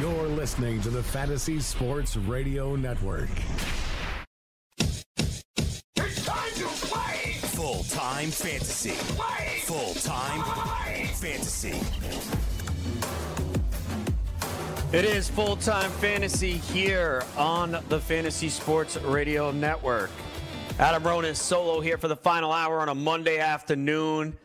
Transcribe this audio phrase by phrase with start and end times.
[0.00, 3.30] You're listening to the Fantasy Sports Radio Network.
[4.76, 5.02] It's
[6.26, 7.32] time to play!
[7.40, 8.90] Full time fantasy.
[9.14, 9.60] Play!
[9.64, 10.42] Full time
[11.14, 11.80] fantasy.
[14.92, 20.10] It is full time fantasy here on the Fantasy Sports Radio Network.
[20.78, 24.36] Adam Ronis solo here for the final hour on a Monday afternoon.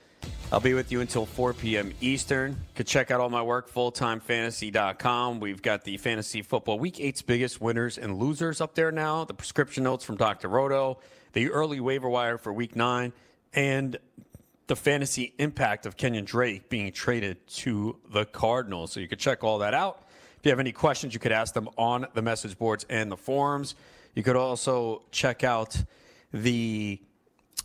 [0.54, 1.94] I'll be with you until 4 p.m.
[2.02, 2.52] Eastern.
[2.52, 5.40] You can check out all my work, fulltimefantasy.com.
[5.40, 9.34] We've got the fantasy football week eight's biggest winners and losers up there now, the
[9.34, 10.50] prescription notes from Dr.
[10.50, 11.00] Roto,
[11.32, 13.14] the early waiver wire for week nine,
[13.54, 13.98] and
[14.68, 18.92] the fantasy impact of Kenyon Drake being traded to the Cardinals.
[18.92, 20.04] So you can check all that out.
[20.38, 23.16] If you have any questions, you could ask them on the message boards and the
[23.16, 23.76] forums.
[24.16, 25.82] You could also check out
[26.34, 27.00] the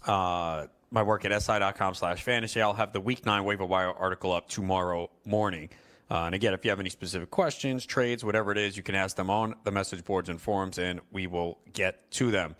[0.06, 2.60] uh, my work at si.com slash fantasy.
[2.60, 5.68] I'll have the week nine waiver wire article up tomorrow morning.
[6.10, 8.94] Uh, and again, if you have any specific questions, trades, whatever it is, you can
[8.94, 12.54] ask them on the message boards and forums, and we will get to them.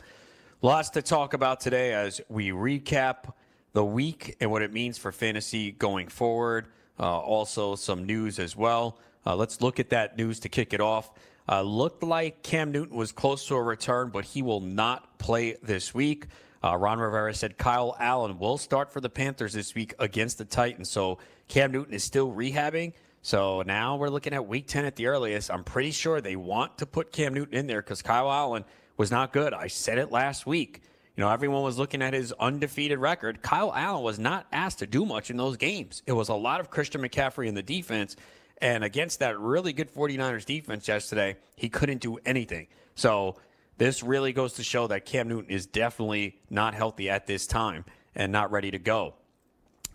[0.62, 3.32] Lots to talk about today as we recap
[3.72, 6.66] the week and what it means for fantasy going forward.
[6.98, 8.98] Uh, also, some news as well.
[9.24, 11.12] Uh, let's look at that news to kick it off.
[11.48, 15.56] Uh, looked like Cam Newton was close to a return, but he will not play
[15.62, 16.26] this week.
[16.66, 20.44] Uh, Ron Rivera said Kyle Allen will start for the Panthers this week against the
[20.44, 20.90] Titans.
[20.90, 22.92] So Cam Newton is still rehabbing.
[23.22, 25.48] So now we're looking at week 10 at the earliest.
[25.48, 28.64] I'm pretty sure they want to put Cam Newton in there because Kyle Allen
[28.96, 29.54] was not good.
[29.54, 30.82] I said it last week.
[31.16, 33.42] You know, everyone was looking at his undefeated record.
[33.42, 36.02] Kyle Allen was not asked to do much in those games.
[36.04, 38.16] It was a lot of Christian McCaffrey in the defense.
[38.60, 42.66] And against that really good 49ers defense yesterday, he couldn't do anything.
[42.96, 43.36] So
[43.78, 47.84] this really goes to show that Cam Newton is definitely not healthy at this time
[48.14, 49.14] and not ready to go.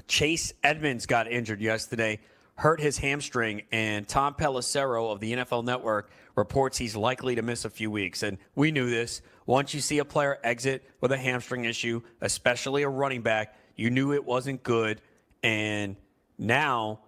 [0.08, 2.20] Chase Edmonds got injured yesterday,
[2.56, 7.66] hurt his hamstring, and Tom Pelissero of the NFL Network reports he's likely to miss
[7.66, 8.24] a few weeks.
[8.24, 9.22] And we knew this.
[9.46, 13.90] Once you see a player exit with a hamstring issue, especially a running back, you
[13.90, 15.02] knew it wasn't good.
[15.44, 15.96] And
[16.38, 17.00] now,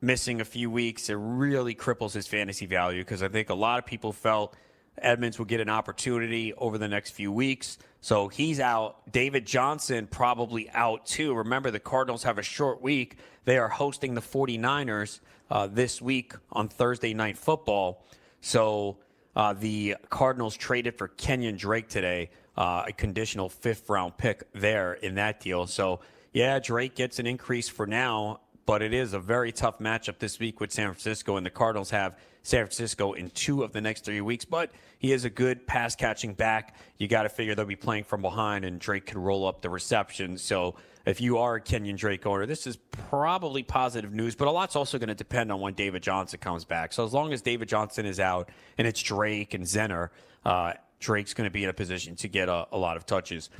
[0.00, 3.78] missing a few weeks, it really cripples his fantasy value because I think a lot
[3.78, 4.54] of people felt
[4.98, 7.78] Edmonds will get an opportunity over the next few weeks.
[8.00, 9.10] So he's out.
[9.12, 11.34] David Johnson probably out too.
[11.34, 13.16] Remember, the Cardinals have a short week.
[13.44, 15.20] They are hosting the 49ers
[15.50, 18.04] uh, this week on Thursday Night Football.
[18.40, 18.98] So
[19.36, 24.94] uh, the Cardinals traded for Kenyon Drake today, uh, a conditional fifth round pick there
[24.94, 25.66] in that deal.
[25.66, 26.00] So,
[26.32, 30.38] yeah, Drake gets an increase for now, but it is a very tough matchup this
[30.38, 34.04] week with San Francisco, and the Cardinals have San Francisco in two of the next
[34.04, 34.44] three weeks.
[34.44, 34.70] But
[35.00, 36.76] he is a good pass catching back.
[36.96, 39.68] You got to figure they'll be playing from behind, and Drake can roll up the
[39.68, 40.38] reception.
[40.38, 40.76] So
[41.06, 44.36] if you are a Kenyon Drake owner, this is probably positive news.
[44.36, 46.92] But a lot's also going to depend on when David Johnson comes back.
[46.92, 50.10] So as long as David Johnson is out and it's Drake and Zenner,
[50.44, 53.50] uh, Drake's going to be in a position to get a, a lot of touches.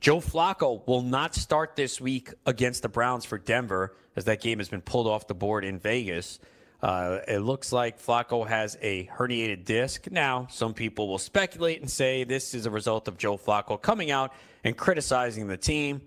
[0.00, 4.58] Joe Flacco will not start this week against the Browns for Denver, as that game
[4.58, 6.40] has been pulled off the board in Vegas.
[6.86, 10.08] Uh, it looks like Flacco has a herniated disc.
[10.08, 14.12] Now, some people will speculate and say this is a result of Joe Flacco coming
[14.12, 14.32] out
[14.62, 16.00] and criticizing the team.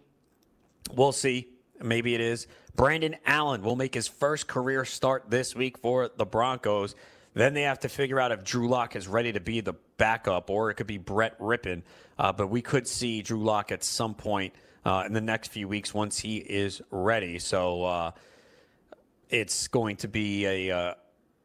[0.93, 1.49] We'll see.
[1.81, 2.47] Maybe it is.
[2.77, 6.95] Brandon Allen will make his first career start this week for the Broncos.
[7.33, 10.49] Then they have to figure out if Drew Lock is ready to be the backup,
[10.49, 11.81] or it could be Brett Rypien.
[12.17, 14.53] Uh, but we could see Drew Lock at some point
[14.85, 17.37] uh, in the next few weeks once he is ready.
[17.37, 18.11] So uh,
[19.29, 20.93] it's going to be a uh,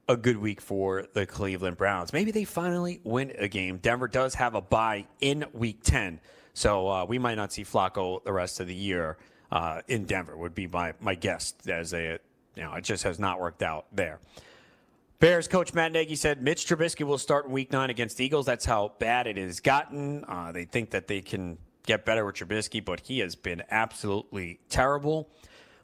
[0.09, 2.13] a good week for the Cleveland Browns.
[2.13, 3.79] Maybe they finally win a game.
[3.79, 6.21] Denver does have a bye in Week Ten,
[6.53, 9.17] so uh, we might not see Flacco the rest of the year
[9.51, 10.37] uh, in Denver.
[10.37, 12.19] Would be my my guess as a
[12.55, 14.21] you know it just has not worked out there.
[15.21, 18.47] Bears coach Matt Nagy said Mitch Trubisky will start in Week Nine against the Eagles.
[18.47, 20.25] That's how bad it has gotten.
[20.25, 21.57] Uh, they think that they can
[21.87, 25.31] get better with Trubisky, but he has been absolutely terrible.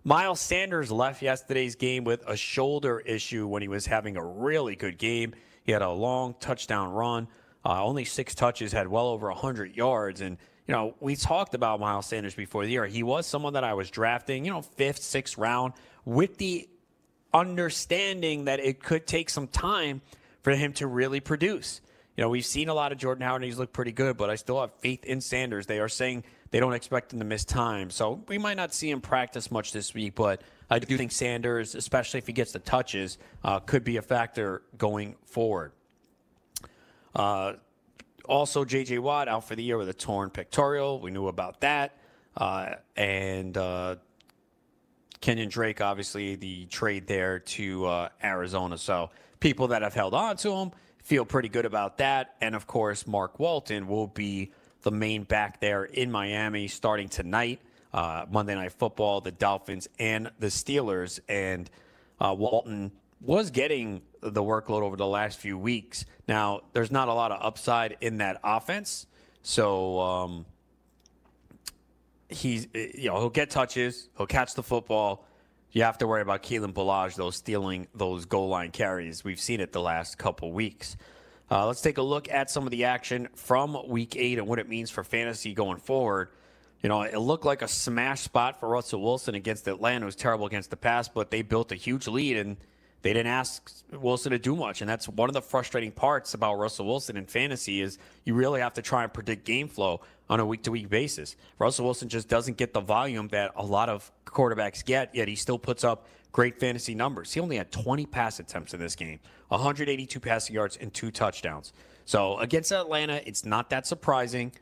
[0.02, 4.74] Miles Sanders left yesterday's game with a shoulder issue when he was having a really
[4.74, 5.34] good game.
[5.62, 7.28] He had a long touchdown run,
[7.64, 10.22] uh, only six touches, had well over 100 yards.
[10.22, 12.86] And, you know, we talked about Miles Sanders before the year.
[12.86, 15.74] He was someone that I was drafting, you know, fifth, sixth round
[16.06, 16.66] with the
[17.34, 20.00] understanding that it could take some time
[20.42, 21.82] for him to really produce.
[22.16, 24.30] You know, we've seen a lot of Jordan Howard and he's looked pretty good, but
[24.30, 25.66] I still have faith in Sanders.
[25.66, 27.90] They are saying they don't expect him to miss time.
[27.90, 31.74] So we might not see him practice much this week, but I do think Sanders,
[31.74, 35.72] especially if he gets the touches, uh, could be a factor going forward.
[37.14, 37.54] Uh,
[38.24, 38.98] also, J.J.
[38.98, 41.00] Watt out for the year with a torn pectoral.
[41.00, 41.96] We knew about that.
[42.36, 43.96] Uh, and uh,
[45.20, 48.78] Kenyon Drake, obviously, the trade there to uh, Arizona.
[48.78, 49.10] So
[49.40, 50.70] people that have held on to him
[51.02, 52.36] feel pretty good about that.
[52.40, 57.60] And of course, Mark Walton will be the main back there in Miami starting tonight.
[57.92, 61.18] Uh, Monday Night Football, the Dolphins and the Steelers.
[61.28, 61.68] And
[62.20, 66.04] uh, Walton was getting the workload over the last few weeks.
[66.28, 69.06] Now, there's not a lot of upside in that offense.
[69.42, 70.46] So, um,
[72.30, 75.26] he's you know he'll get touches, he'll catch the football.
[75.72, 79.22] You have to worry about Kalen Ballage though stealing those goal line carries.
[79.24, 80.96] We've seen it the last couple weeks.
[81.50, 84.60] Uh, let's take a look at some of the action from Week Eight and what
[84.60, 86.28] it means for fantasy going forward.
[86.80, 90.04] You know, it looked like a smash spot for Russell Wilson against Atlanta.
[90.04, 92.56] It was terrible against the pass, but they built a huge lead and
[93.02, 94.80] they didn't ask Wilson to do much.
[94.80, 98.60] And that's one of the frustrating parts about Russell Wilson in fantasy is you really
[98.60, 101.36] have to try and predict game flow on a week to week basis.
[101.58, 105.34] Russell Wilson just doesn't get the volume that a lot of quarterbacks get, yet he
[105.34, 107.32] still puts up great fantasy numbers.
[107.32, 109.18] He only had 20 pass attempts in this game,
[109.48, 111.72] 182 passing yards, and two touchdowns.
[112.04, 114.52] So against Atlanta, it's not that surprising.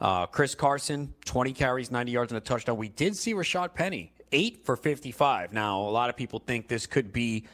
[0.00, 2.76] Uh, Chris Carson, 20 carries, 90 yards, and a touchdown.
[2.76, 5.52] We did see Rashad Penny, 8 for 55.
[5.52, 7.44] Now, a lot of people think this could be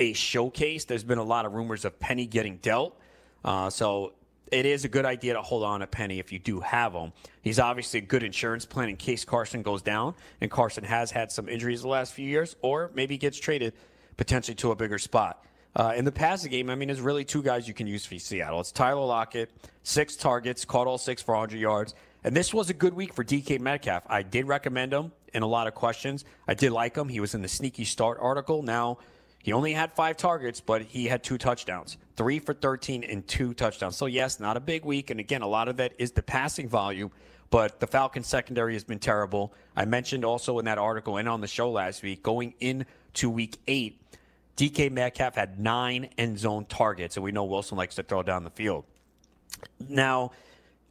[0.00, 0.86] a showcase.
[0.86, 2.98] There's been a lot of rumors of Penny getting dealt.
[3.44, 4.14] Uh, so
[4.50, 7.12] it is a good idea to hold on to Penny if you do have him.
[7.42, 11.30] He's obviously a good insurance plan in case Carson goes down, and Carson has had
[11.30, 13.74] some injuries the last few years, or maybe gets traded
[14.16, 15.44] potentially to a bigger spot.
[15.76, 18.18] Uh, in the passing game, I mean, there's really two guys you can use for
[18.18, 18.60] Seattle.
[18.60, 19.50] It's Tyler Lockett,
[19.84, 21.94] six targets, caught all six for 100 yards.
[22.24, 24.02] And this was a good week for DK Metcalf.
[24.08, 26.24] I did recommend him in a lot of questions.
[26.48, 27.08] I did like him.
[27.08, 28.62] He was in the sneaky start article.
[28.62, 28.98] Now,
[29.42, 33.54] he only had five targets, but he had two touchdowns, three for 13 and two
[33.54, 33.96] touchdowns.
[33.96, 35.10] So, yes, not a big week.
[35.10, 37.10] And again, a lot of that is the passing volume,
[37.48, 39.54] but the Falcons secondary has been terrible.
[39.74, 43.56] I mentioned also in that article and on the show last week, going into week
[43.66, 44.00] eight,
[44.58, 48.44] DK Metcalf had nine end zone targets, and we know Wilson likes to throw down
[48.44, 48.84] the field.
[49.88, 50.32] Now,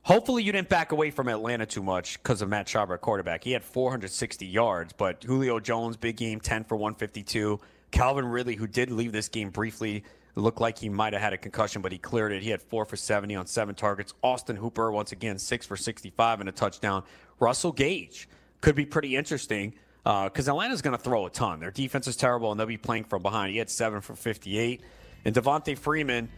[0.02, 3.44] hopefully you didn't back away from Atlanta too much because of Matt Schaub, quarterback.
[3.44, 7.60] He had 460 yards, but Julio Jones, big game, 10 for 152.
[7.92, 10.04] Calvin Ridley, who did leave this game briefly,
[10.36, 12.44] looked like he might have had a concussion, but he cleared it.
[12.44, 14.14] He had four for 70 on seven targets.
[14.24, 17.04] Austin Hooper, once again, six for 65 and a touchdown.
[17.40, 18.30] Russell Gage
[18.62, 21.60] could be pretty interesting because uh, Atlanta's going to throw a ton.
[21.60, 23.52] Their defense is terrible, and they'll be playing from behind.
[23.52, 24.82] He had seven for 58.
[25.26, 26.30] And Devonta Freeman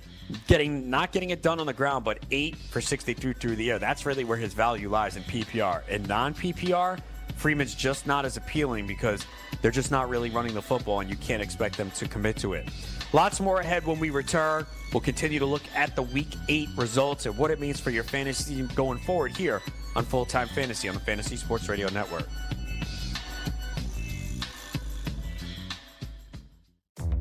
[0.47, 3.79] getting not getting it done on the ground, but eight for 63 through the air.
[3.79, 5.87] That's really where his value lies in PPR.
[5.87, 6.99] In non PPR,
[7.35, 9.25] Freeman's just not as appealing because
[9.61, 12.53] they're just not really running the football and you can't expect them to commit to
[12.53, 12.67] it.
[13.13, 14.65] Lots more ahead when we return.
[14.93, 18.03] We'll continue to look at the week eight results and what it means for your
[18.03, 19.61] fantasy team going forward here
[19.95, 22.27] on Full Time Fantasy on the Fantasy Sports Radio Network.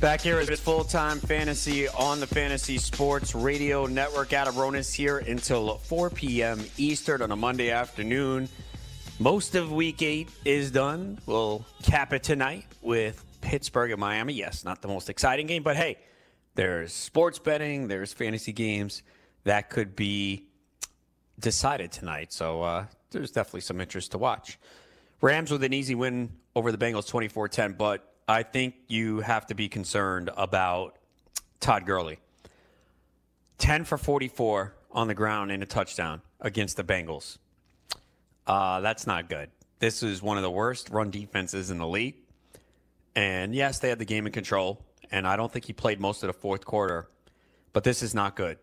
[0.00, 4.32] Back here at Full Time Fantasy on the Fantasy Sports Radio Network.
[4.32, 6.64] Adam Ronis here until 4 p.m.
[6.78, 8.48] Eastern on a Monday afternoon.
[9.18, 11.18] Most of week eight is done.
[11.26, 14.32] We'll cap it tonight with Pittsburgh and Miami.
[14.32, 15.98] Yes, not the most exciting game, but hey,
[16.54, 19.02] there's sports betting, there's fantasy games
[19.44, 20.46] that could be
[21.38, 22.32] decided tonight.
[22.32, 24.58] So uh, there's definitely some interest to watch.
[25.20, 29.48] Rams with an easy win over the Bengals 24 10, but I think you have
[29.48, 30.96] to be concerned about
[31.58, 32.20] Todd Gurley.
[33.58, 37.38] 10 for 44 on the ground in a touchdown against the Bengals.
[38.46, 39.50] Uh, that's not good.
[39.80, 42.14] This is one of the worst run defenses in the league.
[43.16, 44.84] And yes, they had the game in control.
[45.10, 47.08] And I don't think he played most of the fourth quarter.
[47.72, 48.58] But this is not good.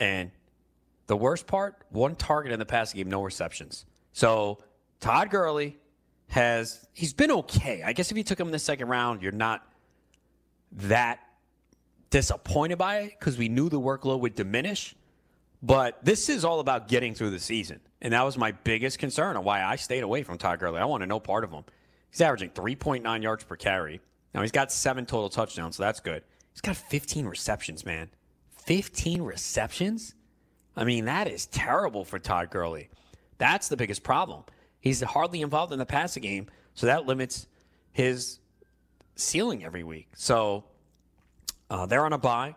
[0.00, 0.32] And
[1.06, 3.86] the worst part one target in the passing game, no receptions.
[4.12, 4.58] So
[4.98, 5.78] Todd Gurley
[6.28, 7.82] has he's been okay.
[7.84, 9.66] I guess if you took him in the second round, you're not
[10.72, 11.20] that
[12.10, 14.94] disappointed by it because we knew the workload would diminish.
[15.62, 17.80] But this is all about getting through the season.
[18.02, 20.78] And that was my biggest concern on why I stayed away from Todd Gurley.
[20.78, 21.64] I want to know part of him.
[22.10, 24.00] He's averaging 3.9 yards per carry.
[24.34, 26.22] Now he's got seven total touchdowns, so that's good.
[26.52, 28.10] He's got 15 receptions, man.
[28.66, 30.14] 15 receptions?
[30.76, 32.88] I mean, that is terrible for Todd Gurley.
[33.38, 34.44] That's the biggest problem.
[34.84, 37.46] He's hardly involved in the passing game, so that limits
[37.90, 38.38] his
[39.16, 40.08] ceiling every week.
[40.14, 40.64] So
[41.70, 42.54] uh, they're on a bye.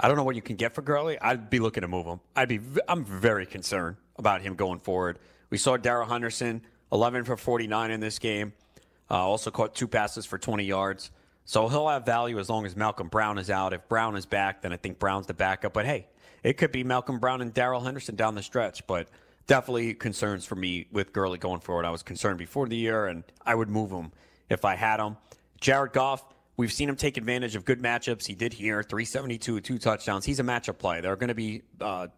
[0.00, 1.20] I don't know what you can get for Gurley.
[1.20, 2.18] I'd be looking to move him.
[2.34, 2.58] I'd be.
[2.88, 5.20] I'm very concerned about him going forward.
[5.48, 8.52] We saw Darrell Henderson, 11 for 49 in this game.
[9.08, 11.12] Uh, also caught two passes for 20 yards.
[11.44, 13.72] So he'll have value as long as Malcolm Brown is out.
[13.72, 15.72] If Brown is back, then I think Brown's the backup.
[15.72, 16.08] But hey,
[16.42, 18.84] it could be Malcolm Brown and Darrell Henderson down the stretch.
[18.88, 19.06] But
[19.46, 21.84] definitely concerns for me with Gurley going forward.
[21.84, 24.12] I was concerned before the year, and I would move him
[24.50, 25.16] if I had him.
[25.60, 26.24] Jared Goff,
[26.56, 28.26] we've seen him take advantage of good matchups.
[28.26, 30.24] He did here, 372, two touchdowns.
[30.24, 31.00] He's a matchup play.
[31.00, 32.08] There are going to be uh,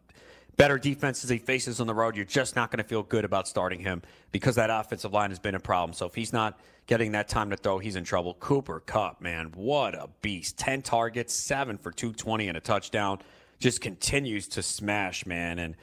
[0.57, 2.17] better defenses he faces on the road.
[2.17, 5.39] You're just not going to feel good about starting him because that offensive line has
[5.39, 5.95] been a problem.
[5.95, 8.35] So if he's not getting that time to throw, he's in trouble.
[8.35, 10.59] Cooper Kupp, man, what a beast.
[10.59, 13.19] 10 targets, 7 for 220 and a touchdown.
[13.61, 15.59] Just continues to smash, man.
[15.59, 15.77] And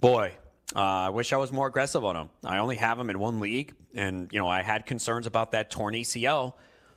[0.00, 0.32] boy,
[0.76, 2.30] uh, I wish I was more aggressive on him.
[2.44, 5.70] I only have him in one league, and you know I had concerns about that
[5.70, 6.54] torn ACL,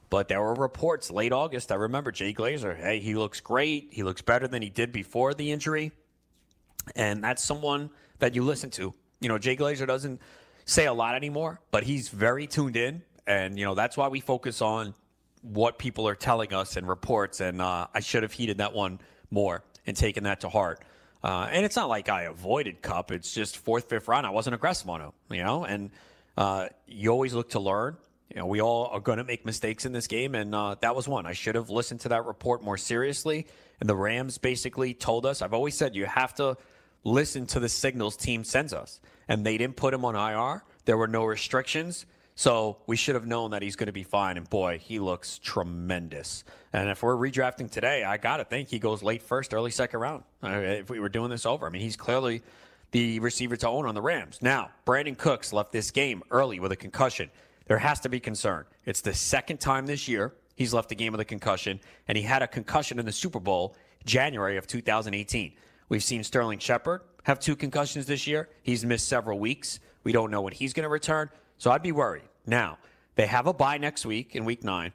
[0.09, 1.71] but there were reports late August.
[1.71, 2.77] I remember Jay Glazer.
[2.77, 3.89] Hey, he looks great.
[3.91, 5.93] He looks better than he did before the injury,
[6.95, 8.93] and that's someone that you listen to.
[9.21, 10.19] You know, Jay Glazer doesn't
[10.65, 14.19] say a lot anymore, but he's very tuned in, and you know that's why we
[14.19, 14.93] focus on
[15.43, 17.39] what people are telling us and reports.
[17.39, 18.99] And uh, I should have heeded that one
[19.31, 20.83] more and taken that to heart.
[21.23, 23.11] Uh, and it's not like I avoided Kupp.
[23.11, 24.25] It's just fourth, fifth round.
[24.25, 25.65] I wasn't aggressive on him, you know.
[25.65, 25.91] And
[26.37, 27.97] uh, you always look to learn.
[28.29, 30.95] You know, we all are going to make mistakes in this game, and uh, that
[30.95, 31.25] was one.
[31.25, 33.45] I should have listened to that report more seriously.
[33.79, 35.41] And the Rams basically told us.
[35.41, 36.57] I've always said you have to
[37.03, 40.63] listen to the signals team sends us, and they didn't put him on IR.
[40.85, 42.05] There were no restrictions.
[42.41, 44.35] So we should have known that he's going to be fine.
[44.35, 46.43] And boy, he looks tremendous.
[46.73, 49.99] And if we're redrafting today, I got to think he goes late first, early second
[49.99, 50.23] round.
[50.43, 52.41] Uh, if we were doing this over, I mean, he's clearly
[52.89, 54.39] the receiver to own on the Rams.
[54.41, 57.29] Now, Brandin Cooks left this game early with a concussion.
[57.67, 58.65] There has to be concern.
[58.87, 62.23] It's the second time this year he's left the game with a concussion, and he
[62.23, 65.53] had a concussion in the Super Bowl January of 2018.
[65.89, 68.49] We've seen Sterling Shepard have two concussions this year.
[68.63, 69.79] He's missed several weeks.
[70.03, 71.29] We don't know when he's going to return.
[71.59, 72.23] So I'd be worried.
[72.45, 72.77] Now,
[73.15, 74.93] they have a bye next week in week nine,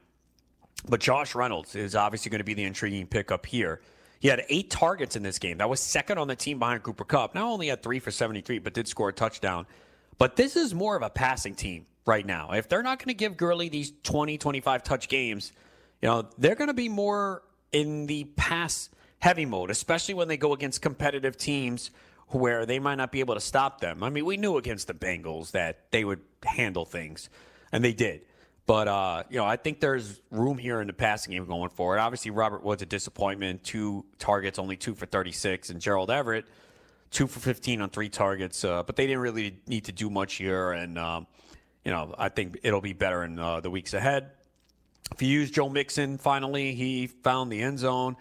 [0.87, 3.81] but Josh Reynolds is obviously going to be the intriguing pickup here.
[4.19, 5.59] He had eight targets in this game.
[5.59, 7.35] That was second on the team behind Cooper Kupp.
[7.35, 9.67] Not only had three for 73, but did score a touchdown.
[10.17, 12.51] But this is more of a passing team right now.
[12.51, 15.51] If they're not going to give Gurley these 20, 25 touch games,
[16.01, 18.89] you know, they're going to be more in the pass
[19.19, 21.91] heavy mode, especially when they go against competitive teams
[22.27, 24.03] where they might not be able to stop them.
[24.03, 27.29] I mean, we knew against the Bengals that they would handle things,
[27.71, 28.21] and they did.
[28.65, 31.99] But uh, you know, I think there's room here in the passing game going forward.
[31.99, 33.63] Obviously, Robert Woods a disappointment.
[33.63, 36.45] Two targets, only two for 36, and Gerald Everett
[37.11, 38.63] two for 15 on three targets.
[38.63, 41.27] Uh, but they didn't really need to do much here, and um,
[41.83, 44.31] you know, I think it'll be better in uh, the weeks ahead.
[45.13, 48.17] If you use Joe Mixon, finally he found the end zone.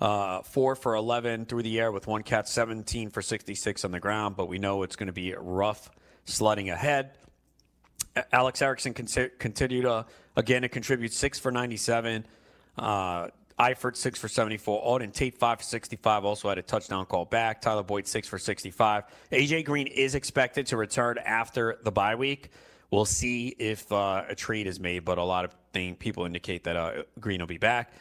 [0.00, 4.00] Uh, four for 11 through the air with one catch, 17 for 66 on the
[4.00, 4.36] ground.
[4.36, 5.90] But we know it's going to be rough
[6.24, 7.12] sledding ahead.
[8.32, 12.26] Alex Erickson con- continued to, again to contribute six for 97.
[12.76, 15.00] Uh, Eifert, six for 74.
[15.00, 16.24] Auden Tate, five for 65.
[16.24, 17.62] Also had a touchdown call back.
[17.62, 19.04] Tyler Boyd, six for 65.
[19.32, 22.50] AJ Green is expected to return after the bye week.
[22.90, 26.64] We'll see if uh, a trade is made, but a lot of thing, people indicate
[26.64, 27.92] that uh, Green will be back.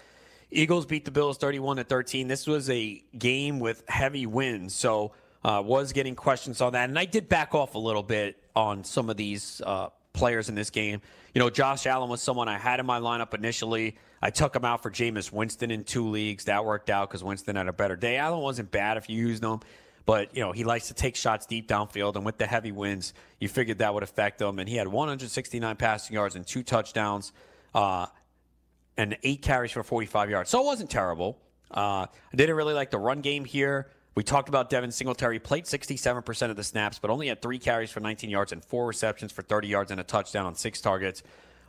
[0.52, 2.28] Eagles beat the Bills 31 to 13.
[2.28, 5.12] This was a game with heavy winds, so
[5.44, 6.90] uh, was getting questions on that.
[6.90, 10.56] And I did back off a little bit on some of these uh, players in
[10.56, 11.02] this game.
[11.34, 13.98] You know, Josh Allen was someone I had in my lineup initially.
[14.22, 16.46] I took him out for Jameis Winston in two leagues.
[16.46, 18.18] That worked out because Winston had a better day.
[18.18, 19.60] Allen wasn't bad if you used him,
[20.06, 23.14] but you know he likes to take shots deep downfield, and with the heavy winds,
[23.40, 24.58] you figured that would affect him.
[24.58, 27.34] And he had 169 passing yards and two touchdowns,
[27.75, 28.08] uh,
[28.98, 30.50] and eight carries for 45 yards.
[30.50, 31.38] So it wasn't terrible.
[31.72, 33.90] Uh, I didn't really like the run game here.
[34.16, 37.92] We talked about Devin Singletary played 67% of the snaps, but only had three carries
[37.92, 41.22] for 19 yards and four receptions for 30 yards and a touchdown on six targets.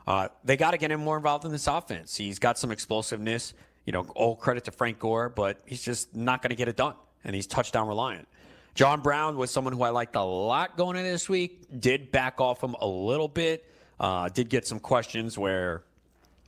[0.07, 2.17] Uh, they got to get him more involved in this offense.
[2.17, 3.55] He's got some explosiveness.
[3.85, 6.77] You know, all credit to Frank Gore, but he's just not going to get it
[6.77, 8.29] done, and he's touchdown reliant.
[8.75, 11.81] John Brown was someone who I liked a lot going into this week.
[11.81, 13.65] Did back off him a little bit.
[13.99, 15.83] Uh, did get some questions where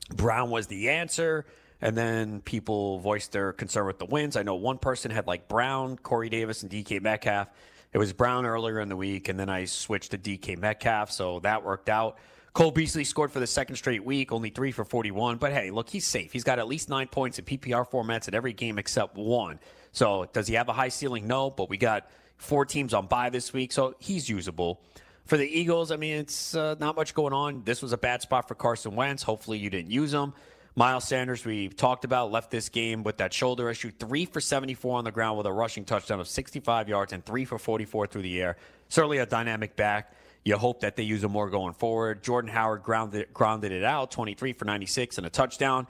[0.08, 1.46] Brown was the answer.
[1.80, 4.36] And then people voiced their concern with the wins.
[4.36, 7.48] I know one person had like Brown, Corey Davis, and DK Metcalf.
[7.92, 11.38] It was Brown earlier in the week, and then I switched to DK Metcalf, so
[11.40, 12.18] that worked out.
[12.52, 15.36] Cole Beasley scored for the second straight week, only three for 41.
[15.36, 16.32] But hey, look, he's safe.
[16.32, 19.60] He's got at least nine points in PPR formats in every game except one.
[19.92, 21.28] So does he have a high ceiling?
[21.28, 24.80] No, but we got four teams on bye this week, so he's usable.
[25.28, 27.62] For the Eagles, I mean, it's uh, not much going on.
[27.62, 29.22] This was a bad spot for Carson Wentz.
[29.22, 30.32] Hopefully, you didn't use him.
[30.74, 33.90] Miles Sanders, we talked about, left this game with that shoulder issue.
[33.90, 37.44] Three for 74 on the ground with a rushing touchdown of 65 yards and three
[37.44, 38.56] for 44 through the air.
[38.88, 40.14] Certainly a dynamic back.
[40.46, 42.22] You hope that they use him more going forward.
[42.22, 45.86] Jordan Howard grounded, grounded it out, 23 for 96 and a touchdown.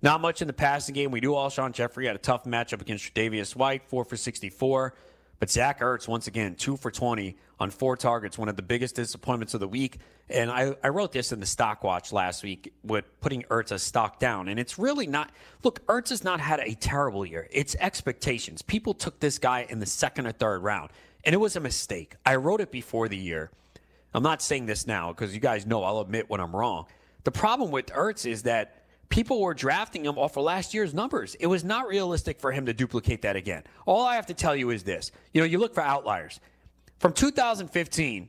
[0.00, 1.10] Not much in the passing game.
[1.10, 4.94] We do Alshon Jeffery had a tough matchup against Davius White, 4 for 64.
[5.40, 8.96] But Zach Ertz, once again, 2 for 20 on four targets, one of the biggest
[8.96, 9.98] disappointments of the week.
[10.28, 14.18] And I, I wrote this in the stock watch last week with putting Ertz stock
[14.18, 14.48] down.
[14.48, 15.30] And it's really not
[15.62, 17.48] look, Ertz has not had a terrible year.
[17.50, 18.62] It's expectations.
[18.62, 20.90] People took this guy in the second or third round,
[21.24, 22.16] and it was a mistake.
[22.24, 23.50] I wrote it before the year.
[24.12, 26.86] I'm not saying this now because you guys know I'll admit when I'm wrong.
[27.24, 31.34] The problem with Ertz is that people were drafting him off of last year's numbers.
[31.36, 33.64] It was not realistic for him to duplicate that again.
[33.84, 36.40] All I have to tell you is this you know, you look for outliers.
[36.98, 38.28] From 2015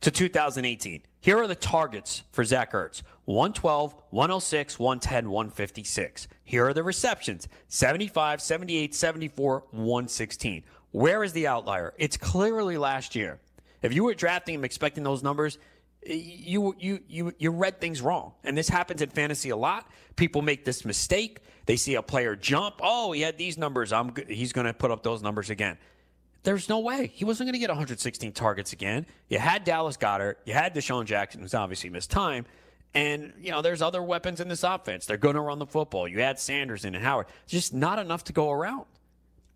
[0.00, 6.28] to 2018, here are the targets for Zach Ertz 112, 106, 110, 156.
[6.42, 10.64] Here are the receptions 75, 78, 74, 116.
[10.92, 11.92] Where is the outlier?
[11.98, 13.40] It's clearly last year.
[13.82, 15.58] If you were drafting him expecting those numbers,
[16.06, 18.32] you you you you read things wrong.
[18.42, 19.86] And this happens in fantasy a lot.
[20.16, 21.40] People make this mistake.
[21.66, 22.76] They see a player jump.
[22.80, 23.92] Oh, he had these numbers.
[23.92, 25.76] I'm he's going to put up those numbers again.
[26.48, 27.12] There's no way.
[27.14, 29.04] He wasn't going to get 116 targets again.
[29.28, 30.36] You had Dallas Goedert.
[30.46, 32.46] You had DeSean Jackson, who's obviously missed time.
[32.94, 35.04] And, you know, there's other weapons in this offense.
[35.04, 36.08] They're going to run the football.
[36.08, 37.26] You had Sanders and Howard.
[37.46, 38.86] Just not enough to go around.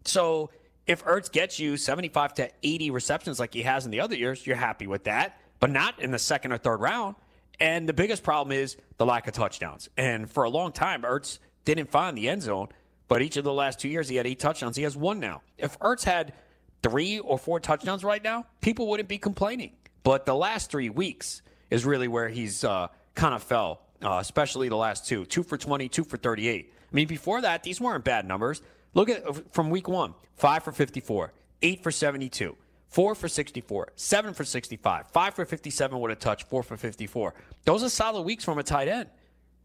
[0.05, 0.51] So
[0.87, 4.47] if Ertz gets you 75 to 80 receptions like he has in the other years,
[4.47, 7.15] you're happy with that, but not in the second or third round.
[7.59, 9.89] And the biggest problem is the lack of touchdowns.
[9.97, 12.69] And for a long time, Ertz didn't find the end zone,
[13.09, 14.77] but each of the last two years, he had eight touchdowns.
[14.77, 15.41] He has one now.
[15.57, 16.35] If Ertz had
[16.83, 19.73] three or four touchdowns right now, people wouldn't be complaining.
[20.03, 24.69] But the last three weeks is really where he's uh, kind of fell, uh, especially
[24.69, 26.73] the last two two for 20, two for 38.
[26.75, 28.63] I mean, before that, these weren't bad numbers
[28.95, 32.57] Look at from week one: five for 54, eight for 72,
[32.89, 37.35] four for 64, seven for 65, five for 57 with a touch, four for 54.
[37.65, 39.09] Those are solid weeks from a tight end.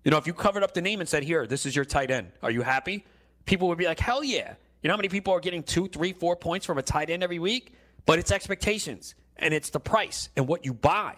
[0.04, 2.12] You know, if you covered up the name and said, "Here, this is your tight
[2.12, 3.06] end," are you happy?
[3.46, 4.56] People would be like, "Hell yeah!"
[4.88, 7.22] You know how many people are getting two, three, four points from a tight end
[7.22, 7.74] every week?
[8.06, 11.16] But it's expectations and it's the price and what you buy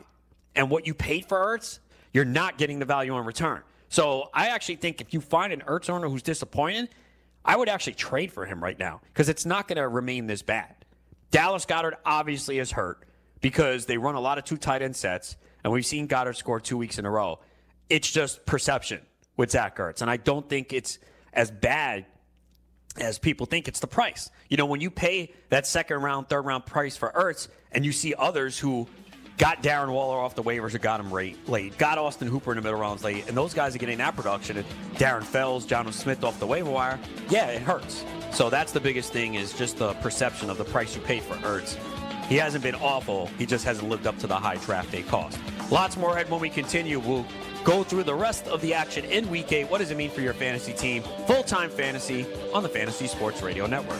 [0.55, 1.77] and what you paid for Ertz.
[2.11, 3.61] You're not getting the value in return.
[3.89, 6.89] So I actually think if you find an Ertz owner who's disappointed,
[7.45, 10.41] I would actually trade for him right now because it's not going to remain this
[10.41, 10.73] bad.
[11.29, 13.05] Dallas Goedert obviously is hurt
[13.39, 16.59] because they run a lot of two tight end sets, and we've seen Goedert score
[16.59, 17.37] two weeks in a row.
[17.87, 19.01] It's just perception
[19.37, 20.97] with Zach Ertz, and I don't think it's
[21.33, 22.07] as bad
[22.97, 23.67] as people think.
[23.67, 24.29] It's the price.
[24.49, 27.91] You know, when you pay that second round, third round price for Ertz, and you
[27.91, 28.87] see others who
[29.37, 32.61] got Darren Waller off the waivers or got him late, got Austin Hooper in the
[32.61, 36.23] middle rounds late, and those guys are getting that production, and Darren Fells, Jonnu Smith
[36.25, 36.99] off the waiver wire,
[37.29, 38.03] yeah, it hurts.
[38.33, 41.35] So that's the biggest thing is just the perception of the price you pay for
[41.35, 41.77] Ertz.
[42.29, 43.25] He hasn't been awful.
[43.39, 45.39] He just hasn't lived up to the high draft day cost.
[45.71, 46.99] Lots more ahead when we continue.
[46.99, 47.25] We'll
[47.63, 49.69] go through the rest of the action in week eight.
[49.69, 51.01] What does it mean for your fantasy team?
[51.25, 53.99] Full time fantasy on the Fantasy Sports Radio Network.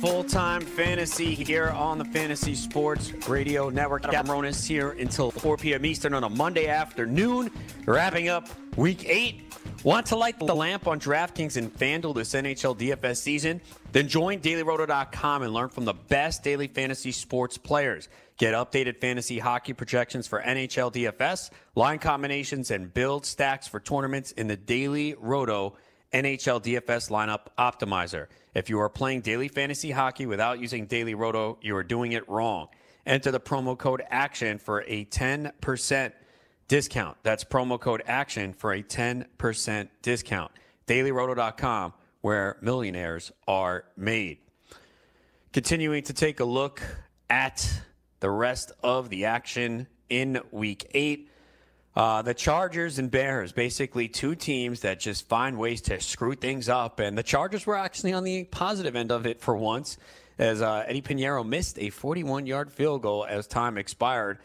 [0.00, 4.06] Full time fantasy here on the Fantasy Sports Radio Network.
[4.06, 5.84] Adam Ronis here until 4 p.m.
[5.84, 7.50] Eastern on a Monday afternoon,
[7.84, 9.52] wrapping up week eight.
[9.84, 13.60] Want to light the lamp on DraftKings and FanDuel this NHL DFS season?
[13.92, 18.08] Then join dailyroto.com and learn from the best daily fantasy sports players.
[18.38, 24.32] Get updated fantasy hockey projections for NHL DFS, line combinations, and build stacks for tournaments
[24.32, 25.76] in the Daily Roto
[26.12, 28.26] NHL DFS lineup optimizer.
[28.54, 32.28] If you are playing daily fantasy hockey without using Daily Roto, you are doing it
[32.28, 32.68] wrong.
[33.06, 36.12] Enter the promo code ACTION for a 10%
[36.68, 37.16] discount.
[37.22, 40.52] That's promo code ACTION for a 10% discount.
[40.86, 44.38] DailyRoto.com, where millionaires are made.
[45.52, 46.82] Continuing to take a look
[47.28, 47.82] at
[48.18, 51.29] the rest of the action in week eight.
[51.96, 56.68] Uh, the Chargers and Bears, basically two teams that just find ways to screw things
[56.68, 57.00] up.
[57.00, 59.98] And the Chargers were actually on the positive end of it for once,
[60.38, 64.38] as uh, Eddie Piñeiro missed a 41 yard field goal as time expired.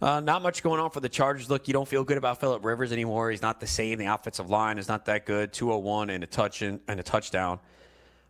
[0.00, 1.50] Uh, not much going on for the Chargers.
[1.50, 3.32] Look, you don't feel good about Philip Rivers anymore.
[3.32, 3.98] He's not the same.
[3.98, 5.52] The offensive line is not that good.
[5.52, 7.58] 201 and a touch and a touchdown.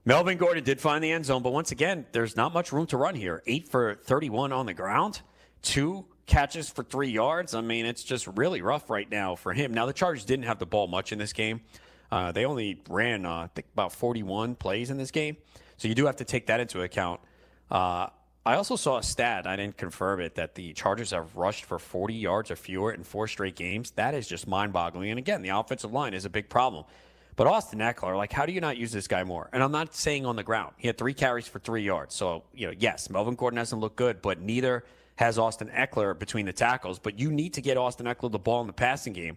[0.06, 2.96] Melvin Gordon did find the end zone, but once again, there's not much room to
[2.96, 3.42] run here.
[3.46, 5.20] Eight for 31 on the ground,
[5.60, 7.54] two catches for three yards.
[7.54, 9.74] I mean, it's just really rough right now for him.
[9.74, 11.62] Now, the Chargers didn't have the ball much in this game.
[12.12, 15.36] Uh, they only ran, uh, I think, about 41 plays in this game.
[15.78, 17.20] So you do have to take that into account.
[17.70, 18.08] Uh,
[18.46, 21.78] I also saw a stat, I didn't confirm it, that the Chargers have rushed for
[21.78, 23.90] 40 yards or fewer in four straight games.
[23.92, 25.10] That is just mind boggling.
[25.10, 26.84] And again, the offensive line is a big problem.
[27.36, 29.48] But Austin Ekeler, like, how do you not use this guy more?
[29.52, 30.74] And I'm not saying on the ground.
[30.78, 32.14] He had three carries for three yards.
[32.14, 34.84] So, you know, yes, Melvin Gordon hasn't looked good, but neither
[35.18, 36.98] has Austin Ekeler between the tackles.
[36.98, 39.36] But you need to get Austin Ekeler the ball in the passing game.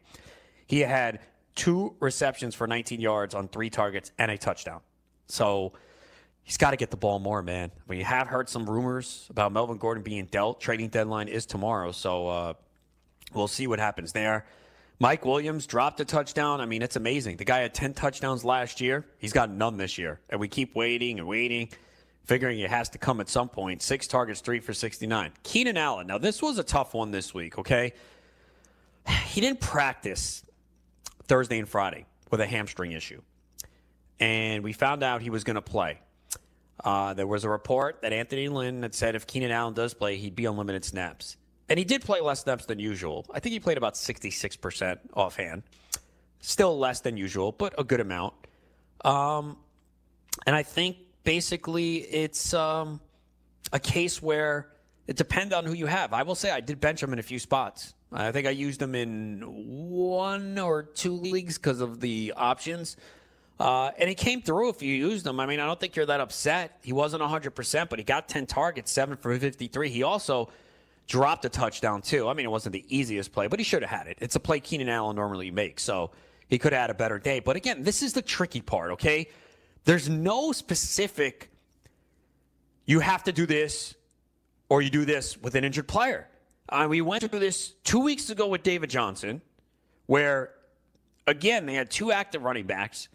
[0.67, 1.19] He had
[1.55, 4.81] two receptions for 19 yards on three targets and a touchdown.
[5.27, 5.73] So,
[6.43, 7.71] he's got to get the ball more, man.
[7.87, 10.61] We have heard some rumors about Melvin Gordon being dealt.
[10.61, 12.53] Trading deadline is tomorrow, so uh,
[13.33, 14.45] we'll see what happens there.
[14.99, 16.61] Mike Williams dropped a touchdown.
[16.61, 17.37] I mean, it's amazing.
[17.37, 19.03] The guy had 10 touchdowns last year.
[19.17, 20.19] He's got none this year.
[20.29, 21.69] And we keep waiting and waiting,
[22.25, 23.81] figuring it has to come at some point.
[23.81, 25.31] Six targets, three for 69.
[25.43, 26.07] Keenan Allen.
[26.07, 27.93] Now, this was a tough one this week, okay?
[29.25, 30.43] He didn't practice
[31.27, 33.21] Thursday and Friday with a hamstring issue.
[34.19, 35.99] And we found out he was going to play.
[36.83, 40.17] Uh, there was a report that Anthony Lynn had said if Keenan Allen does play,
[40.17, 41.37] he'd be on limited snaps.
[41.69, 43.25] And he did play less snaps than usual.
[43.33, 45.63] I think he played about 66% offhand.
[46.39, 48.33] Still less than usual, but a good amount.
[49.05, 49.57] Um,
[50.45, 52.99] and I think basically it's um,
[53.71, 54.69] a case where
[55.07, 56.13] it depends on who you have.
[56.13, 57.93] I will say I did bench him in a few spots.
[58.13, 62.97] I think I used him in one or two leagues because of the options.
[63.59, 65.39] Uh, and he came through if you used him.
[65.39, 66.77] I mean, I don't think you're that upset.
[66.81, 69.89] He wasn't 100%, but he got 10 targets, 7 for 53.
[69.89, 70.49] He also
[71.07, 72.27] dropped a touchdown, too.
[72.27, 74.17] I mean, it wasn't the easiest play, but he should have had it.
[74.19, 76.11] It's a play Keenan Allen normally makes, so
[76.49, 77.39] he could have had a better day.
[77.39, 79.27] But again, this is the tricky part, okay?
[79.85, 81.49] There's no specific,
[82.85, 83.95] you have to do this
[84.69, 86.27] or you do this with an injured player.
[86.69, 89.41] Uh, we went through this two weeks ago with David Johnson,
[90.05, 90.51] where,
[91.27, 93.09] again, they had two active running backs,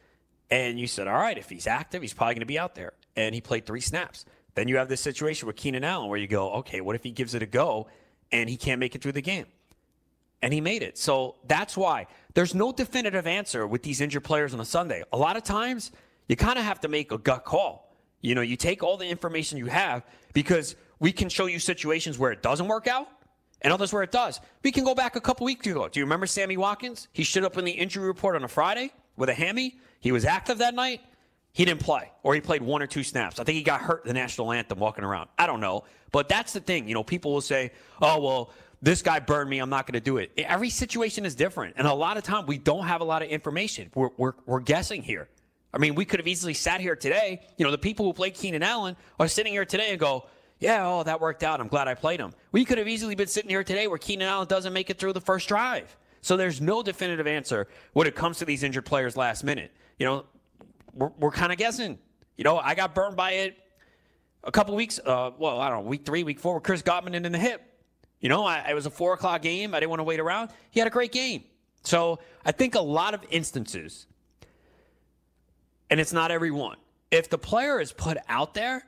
[0.50, 2.92] and you said, all right, if he's active, he's probably going to be out there.
[3.16, 4.26] And he played three snaps.
[4.54, 7.10] Then you have this situation with Keenan Allen where you go, okay, what if he
[7.10, 7.88] gives it a go
[8.32, 9.46] and he can't make it through the game?
[10.42, 10.98] And he made it.
[10.98, 15.02] So that's why there's no definitive answer with these injured players on a Sunday.
[15.12, 15.90] A lot of times,
[16.28, 17.94] you kind of have to make a gut call.
[18.20, 22.18] You know, you take all the information you have because we can show you situations
[22.18, 23.08] where it doesn't work out
[23.62, 24.40] and others where it does.
[24.62, 25.88] We can go back a couple weeks ago.
[25.88, 27.08] Do you remember Sammy Watkins?
[27.12, 29.78] He showed up in the injury report on a Friday with a hammy.
[30.00, 31.00] He was active that night.
[31.52, 33.40] He didn't play, or he played one or two snaps.
[33.40, 35.30] I think he got hurt the national anthem walking around.
[35.38, 35.84] I don't know.
[36.12, 36.86] But that's the thing.
[36.86, 39.58] You know, people will say, oh, well, this guy burned me.
[39.58, 40.32] I'm not going to do it.
[40.36, 41.76] Every situation is different.
[41.78, 43.90] And a lot of time, we don't have a lot of information.
[43.94, 45.28] We're, we're, we're guessing here.
[45.76, 47.42] I mean, we could have easily sat here today.
[47.58, 50.24] You know, the people who played Keenan Allen are sitting here today and go,
[50.58, 51.60] yeah, oh, that worked out.
[51.60, 52.32] I'm glad I played him.
[52.50, 55.12] We could have easily been sitting here today where Keenan Allen doesn't make it through
[55.12, 55.94] the first drive.
[56.22, 59.70] So there's no definitive answer when it comes to these injured players last minute.
[59.98, 60.24] You know,
[60.94, 61.98] we're, we're kind of guessing.
[62.38, 63.58] You know, I got burned by it
[64.44, 64.98] a couple weeks.
[64.98, 67.60] Uh, well, I don't know, week three, week four, with Chris Godwin in the hip.
[68.20, 69.74] You know, I, it was a four o'clock game.
[69.74, 70.52] I didn't want to wait around.
[70.70, 71.44] He had a great game.
[71.84, 74.06] So I think a lot of instances,
[75.90, 76.76] and it's not every one.
[77.10, 78.84] If the player is put out there,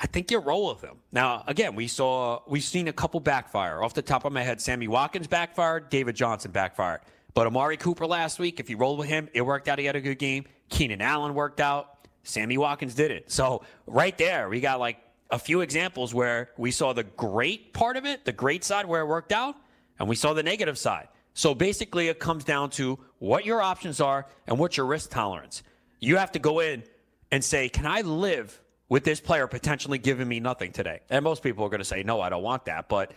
[0.00, 0.98] I think you roll with them.
[1.10, 3.82] Now, again, we saw we've seen a couple backfire.
[3.82, 7.00] Off the top of my head, Sammy Watkins backfired, David Johnson backfired.
[7.34, 9.78] But Amari Cooper last week, if you rolled with him, it worked out.
[9.78, 10.44] He had a good game.
[10.68, 12.06] Keenan Allen worked out.
[12.24, 13.30] Sammy Watkins did it.
[13.32, 14.98] So right there, we got like
[15.30, 19.00] a few examples where we saw the great part of it, the great side where
[19.00, 19.56] it worked out,
[19.98, 21.08] and we saw the negative side.
[21.34, 25.62] So basically, it comes down to what your options are and what your risk tolerance.
[26.00, 26.84] You have to go in
[27.30, 31.00] and say, can I live with this player potentially giving me nothing today?
[31.08, 32.88] And most people are going to say, no, I don't want that.
[32.88, 33.12] But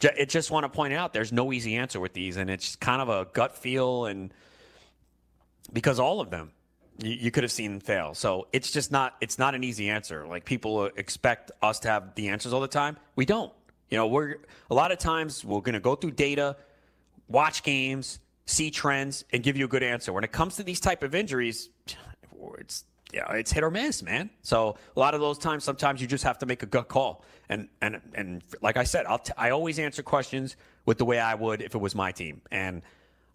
[0.00, 3.02] it just want to point out there's no easy answer with these, and it's kind
[3.02, 4.32] of a gut feel, and
[5.72, 6.52] because all of them
[6.98, 8.14] you, you could have seen fail.
[8.14, 10.26] So it's just not it's not an easy answer.
[10.26, 12.96] Like people expect us to have the answers all the time.
[13.16, 13.52] We don't.
[13.90, 14.36] You know, we're
[14.70, 16.56] a lot of times we're going to go through data,
[17.28, 20.12] watch games, see trends, and give you a good answer.
[20.12, 21.70] When it comes to these type of injuries,
[22.58, 24.28] it's you know, it's hit or miss, man.
[24.42, 27.24] So a lot of those times, sometimes you just have to make a gut call.
[27.48, 31.18] And and and like I said, I'll t- I always answer questions with the way
[31.18, 32.42] I would if it was my team.
[32.50, 32.82] And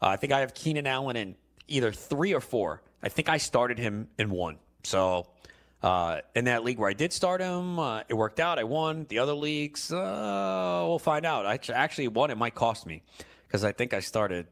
[0.02, 1.36] uh, I think I have Keenan Allen in
[1.68, 2.82] either three or four.
[3.02, 4.58] I think I started him in one.
[4.84, 5.28] So
[5.82, 8.60] uh, in that league where I did start him, uh, it worked out.
[8.60, 9.08] I won.
[9.10, 11.48] The other leagues, uh, we'll find out.
[11.48, 13.02] I actually one it might cost me
[13.54, 14.48] because I think I started.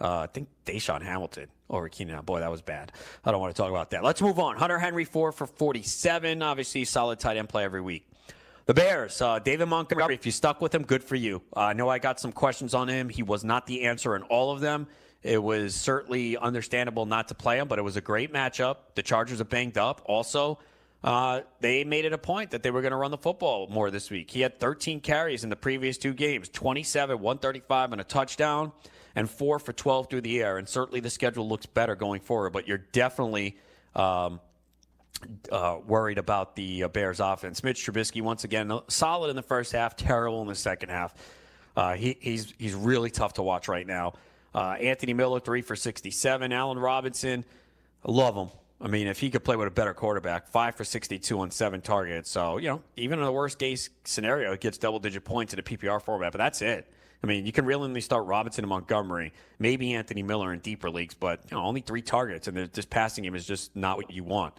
[0.00, 2.24] Uh, I think DaeSean Hamilton over Keenan.
[2.24, 2.90] Boy, that was bad.
[3.22, 4.02] I don't want to talk about that.
[4.02, 4.56] Let's move on.
[4.56, 6.42] Hunter Henry four for forty-seven.
[6.42, 8.08] Obviously, solid tight end play every week.
[8.64, 10.14] The Bears, uh, David Montgomery.
[10.14, 11.42] If you stuck with him, good for you.
[11.54, 13.10] Uh, I know I got some questions on him.
[13.10, 14.86] He was not the answer in all of them.
[15.22, 18.76] It was certainly understandable not to play him, but it was a great matchup.
[18.94, 20.00] The Chargers are banged up.
[20.06, 20.58] Also,
[21.04, 23.90] uh, they made it a point that they were going to run the football more
[23.90, 24.30] this week.
[24.30, 28.72] He had 13 carries in the previous two games 27, 135, and a touchdown,
[29.14, 30.58] and four for 12 through the air.
[30.58, 33.56] And certainly the schedule looks better going forward, but you're definitely.
[33.94, 34.40] Um,
[35.52, 37.62] uh, worried about the uh, Bears offense.
[37.62, 41.14] Mitch Trubisky, once again, solid in the first half, terrible in the second half.
[41.76, 44.14] Uh, he, he's he's really tough to watch right now.
[44.54, 46.52] Uh, Anthony Miller, three for 67.
[46.52, 47.44] Allen Robinson,
[48.04, 48.48] love him.
[48.82, 51.80] I mean, if he could play with a better quarterback, five for 62 on seven
[51.80, 52.28] targets.
[52.28, 55.60] So, you know, even in the worst case scenario, it gets double digit points in
[55.60, 56.90] a PPR format, but that's it.
[57.22, 61.14] I mean, you can really start Robinson and Montgomery, maybe Anthony Miller in deeper leagues,
[61.14, 64.24] but you know, only three targets, and this passing game is just not what you
[64.24, 64.54] want.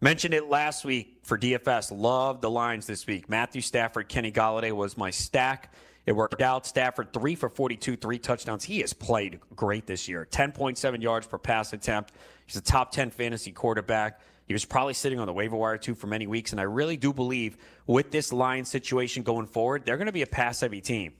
[0.00, 1.92] Mentioned it last week for DFS.
[1.94, 3.28] Love the lines this week.
[3.28, 5.74] Matthew Stafford, Kenny Golladay was my stack.
[6.06, 6.66] It worked out.
[6.66, 8.64] Stafford, three for 42, three touchdowns.
[8.64, 10.26] He has played great this year.
[10.30, 12.12] 10.7 yards per pass attempt.
[12.46, 14.20] He's a top 10 fantasy quarterback.
[14.46, 16.52] He was probably sitting on the waiver wire too for many weeks.
[16.52, 17.56] And I really do believe
[17.86, 21.12] with this line situation going forward, they're going to be a pass heavy team.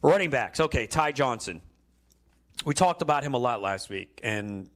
[0.00, 0.60] Running backs.
[0.60, 1.60] Okay, Ty Johnson.
[2.64, 4.68] We talked about him a lot last week, and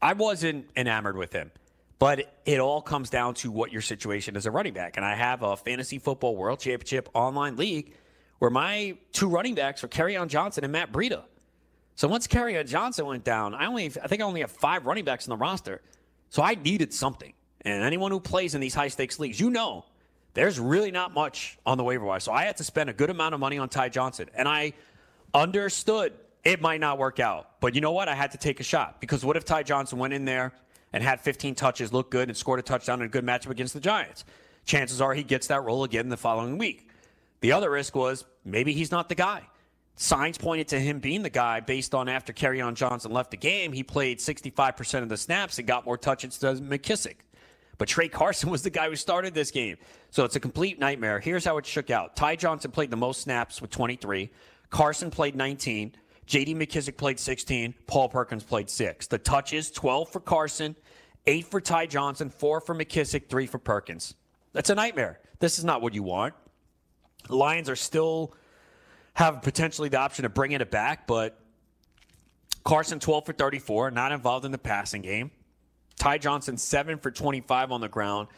[0.00, 1.50] I wasn't enamored with him.
[1.98, 4.96] But it all comes down to what your situation is a running back.
[4.96, 7.94] And I have a fantasy football world championship online league
[8.40, 11.22] where my two running backs were Kerryon Johnson and Matt Breida.
[11.94, 15.04] So once Kerryon Johnson went down, I only I think I only have five running
[15.04, 15.80] backs in the roster.
[16.30, 17.32] So I needed something.
[17.62, 19.84] And anyone who plays in these high stakes leagues, you know,
[20.34, 22.20] there's really not much on the waiver wire.
[22.20, 24.28] So I had to spend a good amount of money on Ty Johnson.
[24.34, 24.72] And I
[25.34, 27.60] understood it might not work out.
[27.60, 28.08] But you know what?
[28.08, 30.52] I had to take a shot because what if Ty Johnson went in there
[30.92, 33.74] and had 15 touches, looked good, and scored a touchdown in a good matchup against
[33.74, 34.24] the Giants?
[34.64, 36.88] Chances are he gets that role again the following week.
[37.40, 39.42] The other risk was maybe he's not the guy.
[39.96, 43.72] Signs pointed to him being the guy based on after Kerryon Johnson left the game,
[43.72, 47.16] he played 65% of the snaps and got more touches than McKissic.
[47.78, 49.76] But Tra Carson was the guy who started this game.
[50.10, 51.20] So it's a complete nightmare.
[51.20, 54.30] Here's how it shook out Ty Johnson played the most snaps with 23,
[54.70, 55.92] Carson played 19,
[56.26, 59.06] JD McKissic played 16, Paul Perkins played 6.
[59.08, 60.74] The touches 12 for Carson,
[61.26, 64.14] 8 for Ty Johnson, 4 for McKissic, 3 for Perkins.
[64.52, 65.20] That's a nightmare.
[65.40, 66.34] This is not what you want.
[67.28, 68.34] Lions are still
[69.14, 71.38] have potentially the option of bringing it back, but
[72.64, 75.30] Carson 12 for 34, not involved in the passing game.
[75.96, 78.28] Ty Johnson 7 for 25 on the ground.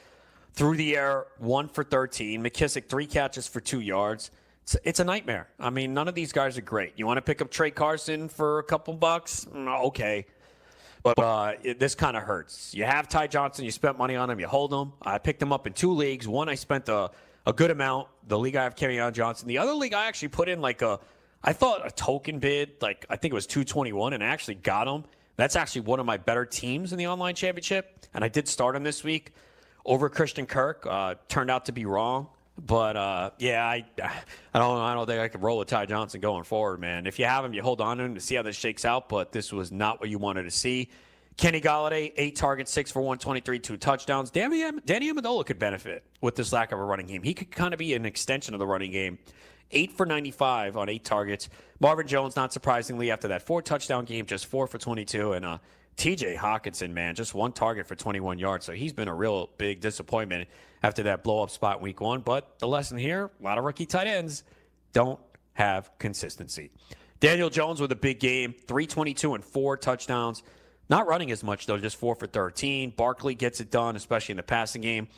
[0.55, 2.43] Through the air, 1 for 13.
[2.43, 4.31] McKissic, three catches for two yards.
[4.63, 5.49] It's, it's a nightmare.
[5.59, 6.95] I mean, none of these guys are great.
[6.97, 9.47] You want to pick up Tra Carson for a couple bucks?
[9.53, 10.27] Mm, okay.
[11.03, 12.73] But uh, it, this kind of hurts.
[12.75, 13.65] You have Ty Johnson.
[13.65, 14.41] You spent money on him.
[14.41, 14.93] You hold him.
[15.03, 16.27] I picked him up in two leagues.
[16.27, 17.11] One, I spent a
[17.47, 18.09] a good amount.
[18.27, 19.49] The league I have Kerryon Johnson.
[19.49, 21.01] The other league I actually put in like a,
[21.43, 24.89] I thought a token bid, like I think it was 221, and I actually got
[24.89, 25.05] him.
[25.37, 28.77] That's actually one of my better teams in the online championship, and I did start
[28.77, 29.33] him this week
[29.85, 30.87] over Christian Kirk.
[30.89, 33.85] Uh, turned out to be wrong, but uh, yeah, I,
[34.55, 37.07] I don't, I don't think I could roll with Ty Johnson going forward, man.
[37.07, 39.09] If you have him, you hold on to him to see how this shakes out.
[39.09, 40.89] But this was not what you wanted to see.
[41.37, 44.31] Kenny Golladay, eight targets, six for 123, two touchdowns.
[44.31, 47.23] Danny, Danny Amendola could benefit with this lack of a running game.
[47.23, 49.19] He could kind of be an extension of the running game.
[49.73, 51.49] Eight for 95 on eight targets.
[51.81, 55.33] Marvin Jones, not surprisingly, after that four touchdown game, just four for 22.
[55.33, 55.59] And uh,
[55.97, 58.65] TJ Hockenson, man, just one target for 21 yards.
[58.65, 60.49] So he's been a real big disappointment
[60.83, 62.21] after that blow up spot week one.
[62.21, 64.45] But the lesson here a lot of rookie tight ends
[64.93, 65.19] don't
[65.55, 66.71] have consistency.
[67.21, 70.43] Daniel Jones with a big game, 322 and four touchdowns.
[70.89, 72.91] Not running as much, though, just four for 13.
[72.91, 75.09] Barkley gets it done, especially in the passing game.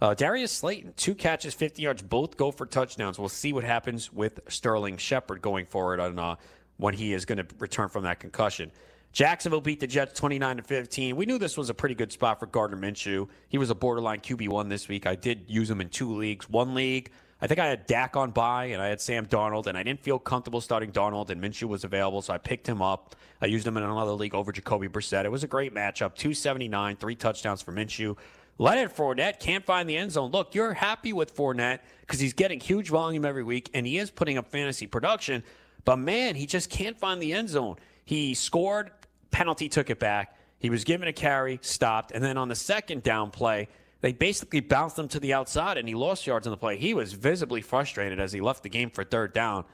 [0.00, 3.20] Uh, Darius Slayton, two catches, 50 yards, both go for touchdowns.
[3.20, 6.36] We'll see what happens with Sterling Shepard going forward on uh,
[6.76, 8.72] when he is going to return from that concussion.
[9.12, 11.16] Jacksonville beat the Jets 29 to 15.
[11.16, 13.28] We knew this was a pretty good spot for Gardner Minshew.
[13.48, 15.06] He was a borderline QB1 this week.
[15.06, 16.48] I did use him in two leagues.
[16.48, 17.10] One league,
[17.42, 20.00] I think I had Dak on bye and I had Sam Darnold, and I didn't
[20.00, 23.16] feel comfortable starting Darnold, and Minshew was available, so I picked him up.
[23.40, 25.24] I used him in another league over Jacoby Brissett.
[25.24, 28.16] It was a great matchup 279, three touchdowns for Minshew.
[28.58, 30.30] Leonard Fournette can't find the end zone.
[30.30, 34.08] Look, you're happy with Fournette because he's getting huge volume every week and he is
[34.08, 35.42] putting up fantasy production.
[35.84, 37.76] But man, he just can't find the end zone.
[38.04, 38.92] He scored,
[39.32, 40.38] penalty took it back.
[40.60, 43.68] He was given a carry, stopped, and then on the second down play,
[44.02, 46.76] they basically bounced him to the outside and he lost yards on the play.
[46.76, 49.64] He was visibly frustrated as he left the game for third down.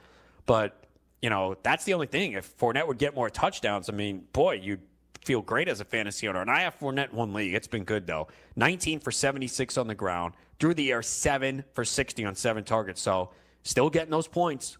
[0.45, 0.83] But,
[1.21, 2.33] you know, that's the only thing.
[2.33, 4.81] If Fournette would get more touchdowns, I mean, boy, you'd
[5.25, 6.41] feel great as a fantasy owner.
[6.41, 7.55] And I have Fournette one league.
[7.55, 8.27] It's been good though.
[8.55, 10.35] 19 for 76 on the ground.
[10.59, 13.01] Through the air, seven for 60 on seven targets.
[13.01, 13.31] So
[13.63, 14.77] still getting those points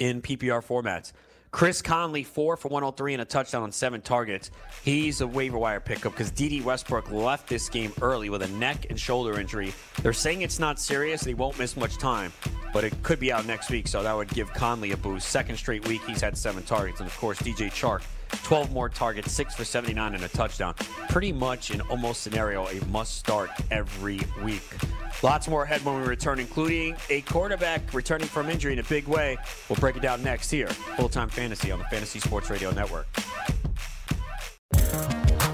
[0.00, 1.12] in PPR formats.
[1.50, 4.50] Chris Conley, four for 103 and a touchdown on seven targets.
[4.84, 8.86] He's a waiver wire pickup because Dede Westbrook left this game early with a neck
[8.90, 9.72] and shoulder injury.
[10.02, 12.32] They're saying it's not serious and he won't miss much time,
[12.72, 15.28] but it could be out next week, so that would give Conley a boost.
[15.28, 17.00] Second straight week, he's had seven targets.
[17.00, 20.74] And of course, DJ Chark 12 more targets, 6 for 79 and a touchdown.
[21.08, 24.62] Pretty much in almost scenario, a must start every week.
[25.22, 29.08] Lots more ahead when we return, including a quarterback returning from injury in a big
[29.08, 29.36] way.
[29.68, 33.06] We'll break it down next here, Full Time Fantasy on the Fantasy Sports Radio Network.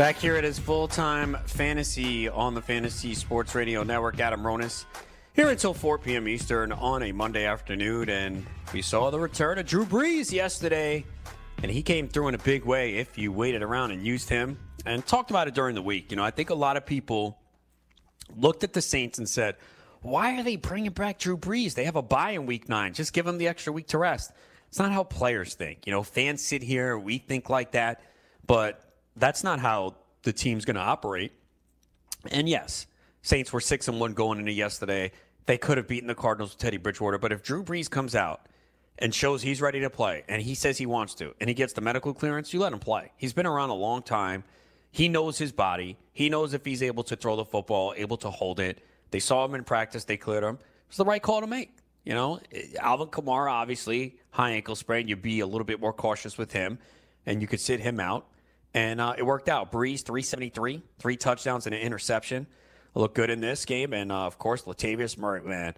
[0.00, 4.18] Back here at his full time fantasy on the Fantasy Sports Radio Network.
[4.18, 4.86] Adam Ronis
[5.34, 6.26] here until 4 p.m.
[6.26, 8.08] Eastern on a Monday afternoon.
[8.08, 11.04] And we saw the return of Drew Brees yesterday.
[11.62, 14.58] And he came through in a big way if you waited around and used him
[14.86, 16.10] and talked about it during the week.
[16.10, 17.38] You know, I think a lot of people
[18.34, 19.56] looked at the Saints and said,
[20.00, 21.74] why are they bringing back Drew Brees?
[21.74, 22.94] They have a bye in week nine.
[22.94, 24.32] Just give them the extra week to rest.
[24.68, 25.86] It's not how players think.
[25.86, 28.00] You know, fans sit here, we think like that,
[28.46, 31.32] but that's not how the team's going to operate.
[32.30, 32.86] And yes,
[33.22, 35.12] Saints were six and one going into yesterday.
[35.46, 38.46] They could have beaten the Cardinals with Teddy Bridgewater, but if Drew Brees comes out
[38.98, 41.72] and shows he's ready to play and he says he wants to and he gets
[41.72, 43.12] the medical clearance, you let him play.
[43.16, 44.44] He's been around a long time.
[44.90, 45.96] He knows his body.
[46.12, 48.84] He knows if he's able to throw the football, able to hold it.
[49.10, 50.04] They saw him in practice.
[50.04, 50.58] They cleared him.
[50.88, 51.70] It's the right call to make.
[52.04, 55.08] You know, eh, Alvin Kamara, obviously, high ankle sprain.
[55.08, 56.78] You'd be a little bit more cautious with him,
[57.26, 58.26] and you could sit him out.
[58.74, 59.72] And uh, it worked out.
[59.72, 62.46] Brees, 373, three touchdowns and an interception.
[62.94, 63.92] Looked good in this game.
[63.92, 65.74] And, uh, of course, Latavius Murray, man.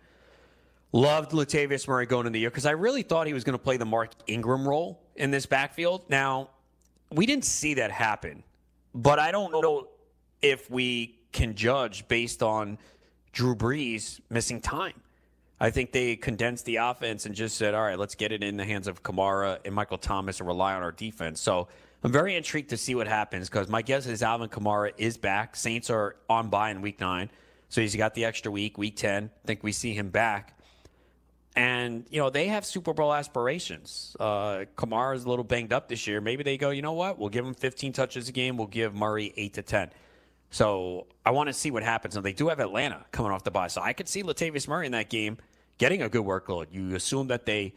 [0.93, 3.62] Loved Latavius Murray going in the year because I really thought he was going to
[3.62, 6.05] play the Mark Ingram role in this backfield.
[6.11, 6.51] Now,
[7.11, 8.43] we didn't see that happen,
[8.95, 9.88] but I don't know
[10.43, 12.76] if we can judge based on
[13.32, 15.01] Drew Brees missing time.
[15.59, 18.57] I think they condensed the offense and just said, all right, let's get it in
[18.57, 21.40] the hands of Kamara and Michael Thomas and rely on our defense.
[21.40, 21.68] So
[22.05, 25.55] I'm very intrigued to see what happens because my guess is Alvin Kamara is back.
[25.55, 27.31] Saints are on bye in week nine.
[27.69, 29.31] So he's got the extra week, week 10.
[29.33, 30.59] I think we see him back.
[31.55, 34.17] And, you know, they have Super Bowl aspirations.
[34.19, 36.21] Uh, is a little banged up this year.
[36.21, 37.19] Maybe they go, you know what?
[37.19, 38.57] We'll give him 15 touches a game.
[38.57, 39.91] We'll give Murray 8 to 10.
[40.51, 42.17] So I want to see what happens.
[42.17, 43.69] And they do have Atlanta coming off the bye.
[43.69, 45.39] So I could see Latavius Murray in that game
[45.79, 46.67] getting a good workload.
[46.73, 47.75] You assume that they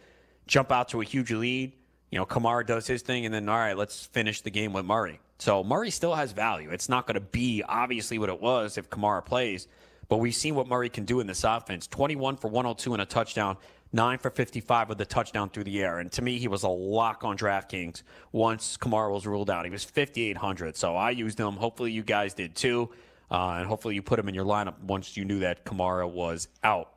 [0.47, 1.73] jump out to a huge lead
[2.15, 4.85] you know, Kamara does his thing, and then, all right, let's finish the game with
[4.85, 5.19] Murray.
[5.37, 6.69] So Murray still has value.
[6.69, 9.67] It's not going to be obviously what it was if Kamara plays,
[10.07, 13.05] but we've seen what Murray can do in this offense 21 for 102 and a
[13.05, 13.57] touchdown,
[13.91, 15.99] 9 for 55 with the touchdown through the air.
[15.99, 19.65] And to me, he was a lock on DraftKings once Kamara was ruled out.
[19.65, 20.77] He was 5,800.
[20.77, 21.57] So I used him.
[21.57, 22.91] Hopefully, you guys did too.
[23.29, 26.47] Uh, and hopefully, you put him in your lineup once you knew that Kamara was
[26.63, 26.94] out.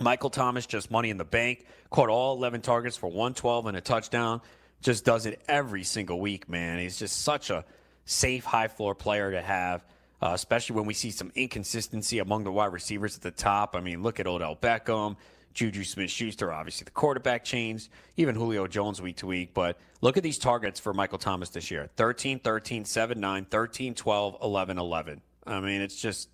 [0.00, 3.80] Michael Thomas, just money in the bank, caught all 11 targets for 112 and a
[3.80, 4.40] touchdown.
[4.80, 6.78] Just does it every single week, man.
[6.78, 7.64] He's just such a
[8.06, 9.84] safe, high floor player to have,
[10.22, 13.76] uh, especially when we see some inconsistency among the wide receivers at the top.
[13.76, 15.16] I mean, look at Odell Beckham,
[15.52, 19.52] Juju Smith Schuster, obviously the quarterback chains, even Julio Jones week to week.
[19.52, 23.94] But look at these targets for Michael Thomas this year 13, 13, 7, 9, 13,
[23.94, 25.20] 12, 11, 11.
[25.46, 26.30] I mean, it's just,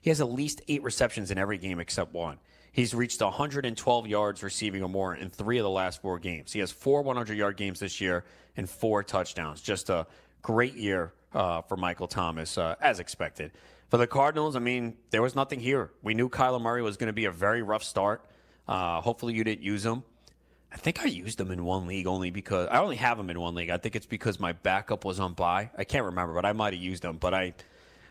[0.00, 2.38] he has at least eight receptions in every game except one.
[2.72, 6.52] He's reached 112 yards receiving or more in three of the last four games.
[6.52, 8.24] He has four 100 yard games this year
[8.56, 9.60] and four touchdowns.
[9.60, 10.06] Just a
[10.40, 13.52] great year uh, for Michael Thomas, uh, as expected.
[13.90, 15.90] For the Cardinals, I mean, there was nothing here.
[16.02, 18.24] We knew Kyler Murray was going to be a very rough start.
[18.66, 20.02] Uh, hopefully, you didn't use him.
[20.72, 23.38] I think I used him in one league only because I only have him in
[23.38, 23.68] one league.
[23.68, 25.70] I think it's because my backup was on bye.
[25.76, 27.18] I can't remember, but I might have used him.
[27.18, 27.52] But I,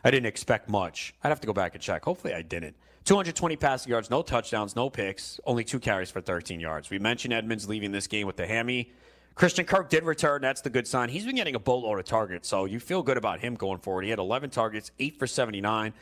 [0.04, 1.14] I didn't expect much.
[1.24, 2.04] I'd have to go back and check.
[2.06, 2.76] Hopefully, I didn't.
[3.06, 6.90] 220 passing yards, no touchdowns, no picks, only two carries for 13 yards.
[6.90, 8.92] We mentioned Edmonds leaving this game with the hammy.
[9.34, 10.42] Christian Kirk did return.
[10.42, 11.10] That's the good sign.
[11.10, 14.04] He's been getting a boatload of targets, so you feel good about him going forward.
[14.04, 15.94] He had 11 targets, 8 for 79.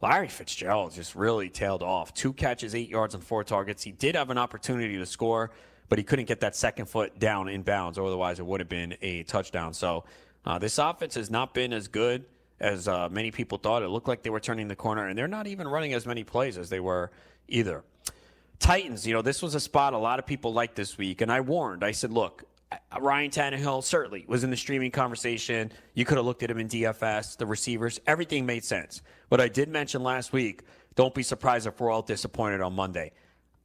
[0.00, 2.12] Larry Fitzgerald just really tailed off.
[2.12, 3.82] Two catches, eight yards, and four targets.
[3.82, 5.50] He did have an opportunity to score,
[5.88, 7.98] but he couldn't get that second foot down in bounds.
[7.98, 9.72] Otherwise, it would have been a touchdown.
[9.72, 10.04] So
[10.44, 12.26] uh, this offense has not been as good
[12.60, 13.82] as uh, many people thought.
[13.82, 16.24] It looked like they were turning the corner, and they're not even running as many
[16.24, 17.10] plays as they were
[17.48, 17.84] either.
[18.58, 21.30] Titans, you know, this was a spot a lot of people liked this week, and
[21.30, 21.84] I warned.
[21.84, 22.44] I said, look,
[22.98, 25.72] Ryan Tannehill certainly was in the streaming conversation.
[25.94, 29.02] You could have looked at him in DFS, the receivers, everything made sense.
[29.28, 30.62] But I did mention last week,
[30.94, 33.12] don't be surprised if we're all disappointed on Monday.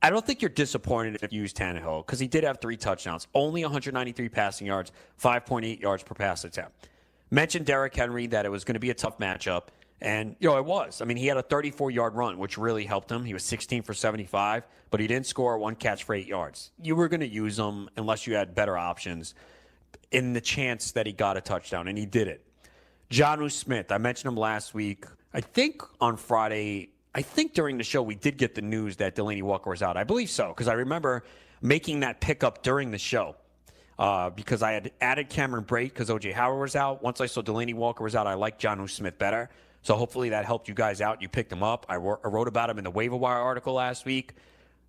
[0.02, 3.28] I don't think you're disappointed if you use Tannehill because he did have three touchdowns,
[3.34, 6.88] only 193 passing yards, 5.8 yards per pass attempt.
[7.32, 9.64] Mentioned Derrick Henry that it was going to be a tough matchup.
[10.02, 11.02] And, you know, it was.
[11.02, 13.26] I mean, he had a 34 yard run, which really helped him.
[13.26, 16.72] He was 16 for 75, but he didn't score one catch for eight yards.
[16.82, 19.36] You were going to use him unless you had better options
[20.12, 22.46] in the chance that he got a touchdown, and he did it.
[23.12, 25.06] Jonnu Smith, I mentioned him last week.
[25.34, 29.16] I think on Friday, I think during the show, we did get the news that
[29.16, 29.98] Delanie Walker was out.
[29.98, 31.24] I believe so, because I remember
[31.62, 33.36] making that pickup during the show
[34.00, 37.04] uh, because I had added Cameron Brate because OJ Howard was out.
[37.04, 39.50] Once I saw Delanie Walker was out, I liked Jonnu Smith better.
[39.82, 41.22] So hopefully that helped you guys out.
[41.22, 41.86] You picked him up.
[41.90, 44.34] I, wrote, I wrote about him in the waiver wire article last week.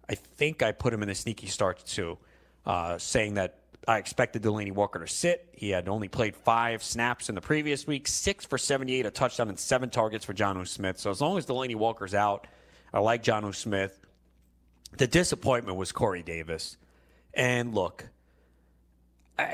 [0.09, 2.19] I think I put him in the sneaky starts too,
[2.65, 5.49] uh, saying that I expected Delanie Walker to sit.
[5.53, 9.49] He had only played five snaps in the previous week, six for 78, a touchdown,
[9.49, 10.99] and seven targets for Jonnu Smith.
[10.99, 12.47] So as long as Delanie Walker's out,
[12.93, 13.99] I like Jonnu Smith.
[14.97, 16.77] The disappointment was Corey Davis.
[17.35, 18.07] And look,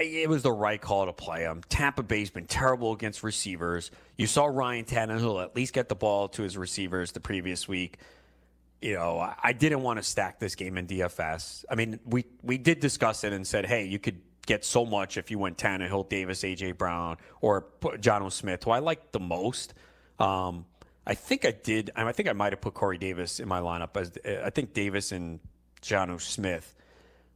[0.01, 1.63] it was the right call to play him.
[1.69, 3.91] Tampa Bay's been terrible against receivers.
[4.17, 7.99] You saw Ryan Tannehill at least get the ball to his receivers the previous week.
[8.81, 11.65] You know, I, didn't want to stack this game in DFS.
[11.71, 15.17] I mean, we we did discuss it and said, hey, you could get so much
[15.17, 19.75] if you went Tannehill, Davis, AJ Brown, or Jonnu Smith, who I like the most.
[20.19, 20.67] Um,
[21.07, 21.91] I think I did.
[21.97, 24.13] I think I might have put Corey Davis in my lineup as
[24.45, 25.41] I think Davis and
[25.83, 26.75] Jonnu Smith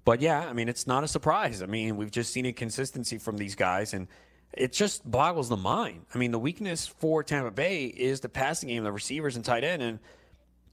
[0.04, 1.62] but yeah, I mean, it's not a surprise.
[1.62, 4.08] I mean, we've just seen inconsistency from these guys, and
[4.52, 6.06] it just boggles the mind.
[6.14, 9.62] I mean, the weakness for Tampa Bay is the passing game, the receivers and tight
[9.62, 9.82] end.
[9.82, 9.98] And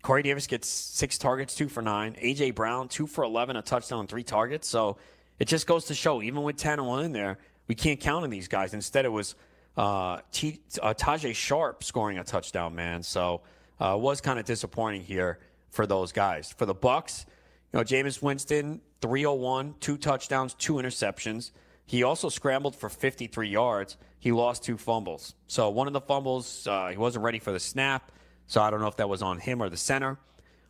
[0.02, 2.16] Corey Davis gets six targets, two for nine.
[2.20, 2.52] A.J.
[2.52, 4.68] Brown, two for 11, a touchdown, three targets.
[4.68, 4.98] So
[5.40, 8.48] it just goes to show, even with Tannehill in there, we can't count on these
[8.48, 8.74] guys.
[8.74, 9.36] Instead, it was
[9.76, 13.04] uh, T- uh, Tajae Sharpe scoring a touchdown, man.
[13.04, 13.42] So
[13.80, 16.54] uh, it was kind of disappointing here for those guys.
[16.58, 17.26] For the Bucs,
[17.74, 21.52] you know, Jameis Winston, 301, two touchdowns, two interceptions.
[21.86, 23.98] He also scrambled for 53 yards.
[24.20, 25.36] He lost two fumbles.
[25.48, 28.12] So one of the fumbles, uh, he wasn't ready for the snap.
[28.48, 30.18] So I don't know if that was on him or the center.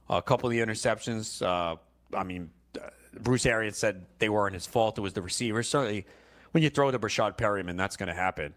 [0.09, 1.75] a couple of the interceptions, uh,
[2.15, 2.89] I mean, uh,
[3.19, 4.97] Bruce Arians said they weren't his fault.
[4.97, 5.63] It was the receiver.
[5.63, 6.05] Certainly,
[6.51, 8.53] when you throw to Breshad Perriman, that's going to happen.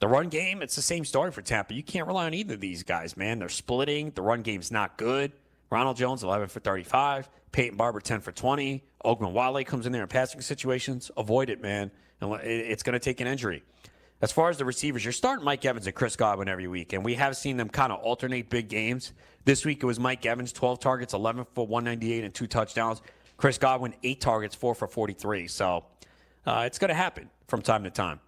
[0.00, 1.74] The run game, it's the same story for Tampa.
[1.74, 3.38] You can't rely on either of these guys, man.
[3.38, 4.10] They're splitting.
[4.10, 5.32] The run game's not good.
[5.72, 7.30] Ronald Jones, 11 for 35.
[7.50, 8.84] Peyton Barber, 10 for 20.
[9.06, 11.10] Ogunbowale comes in there in passing situations.
[11.16, 11.90] Avoid it, man.
[12.20, 13.62] It's going to take an injury.
[14.20, 17.02] As far as the receivers, you're starting Mike Evans and Chris Godwin every week, and
[17.02, 19.14] we have seen them kind of alternate big games.
[19.46, 23.00] This week it was Mike Evans, 12 targets, 11 for 198, and two touchdowns.
[23.38, 25.48] Chris Godwin, eight targets, four for 43.
[25.48, 25.86] So
[26.44, 28.20] uh, it's going to happen from time to time.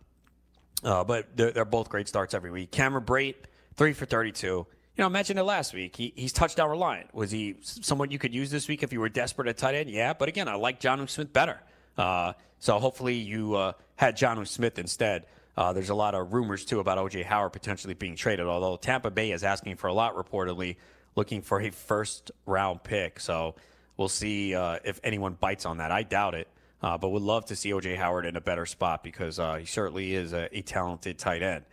[0.82, 2.70] Uh, but they're, they're, both great starts every week.
[2.70, 3.36] Cameron Brate,
[3.76, 4.66] three for 32
[4.96, 5.96] you know, mentioned it last week.
[5.96, 7.12] He, he's touchdown reliant.
[7.14, 9.90] Was he someone you could use this week if you were desperate at tight end?
[9.90, 11.60] Yeah, but again, I like Jonnu Smith better.
[11.98, 15.26] Uh, so hopefully you uh, had Jonnu Smith instead.
[15.56, 19.10] Uh, there's a lot of rumors too about OJ Howard potentially being traded, although Tampa
[19.10, 20.76] Bay is asking for a lot reportedly,
[21.16, 23.18] looking for a first round pick.
[23.20, 23.56] So
[23.96, 25.90] we'll see uh, if anyone bites on that.
[25.90, 26.48] I doubt it,
[26.82, 29.66] uh, but would love to see OJ Howard in a better spot because uh, he
[29.66, 31.64] certainly is a, a talented tight end.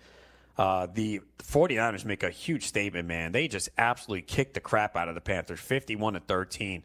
[0.58, 3.32] Uh, the 49ers make a huge statement, man.
[3.32, 6.84] They just absolutely kicked the crap out of the Panthers, 51 to 13.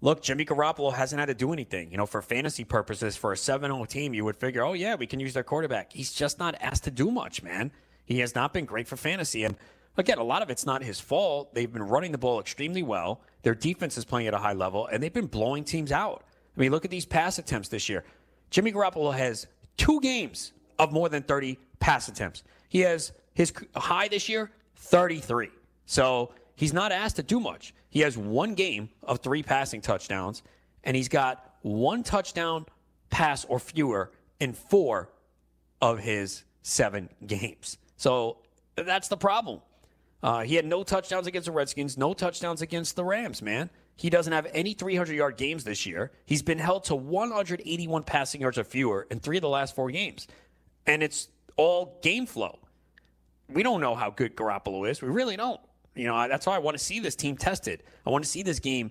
[0.00, 1.92] Look, Jimmy Garoppolo hasn't had to do anything.
[1.92, 4.96] You know, for fantasy purposes, for a 7 0 team, you would figure, oh, yeah,
[4.96, 5.92] we can use their quarterback.
[5.92, 7.70] He's just not asked to do much, man.
[8.04, 9.44] He has not been great for fantasy.
[9.44, 9.54] And
[9.96, 11.54] again, a lot of it's not his fault.
[11.54, 13.20] They've been running the ball extremely well.
[13.42, 16.24] Their defense is playing at a high level, and they've been blowing teams out.
[16.56, 18.04] I mean, look at these pass attempts this year.
[18.50, 22.42] Jimmy Garoppolo has two games of more than 30 pass attempts.
[22.72, 25.50] He has his high this year, 33.
[25.84, 27.74] So he's not asked to do much.
[27.90, 30.42] He has one game of three passing touchdowns,
[30.82, 32.64] and he's got one touchdown
[33.10, 34.10] pass or fewer
[34.40, 35.10] in four
[35.82, 37.76] of his seven games.
[37.98, 38.38] So
[38.74, 39.60] that's the problem.
[40.22, 43.68] Uh, he had no touchdowns against the Redskins, no touchdowns against the Rams, man.
[43.96, 46.10] He doesn't have any 300 yard games this year.
[46.24, 49.90] He's been held to 181 passing yards or fewer in three of the last four
[49.90, 50.26] games.
[50.86, 52.58] And it's all game flow
[53.48, 55.02] we don't know how good Garoppolo is.
[55.02, 55.60] We really don't.
[55.94, 57.82] You know, that's why I want to see this team tested.
[58.06, 58.90] I want to see this game,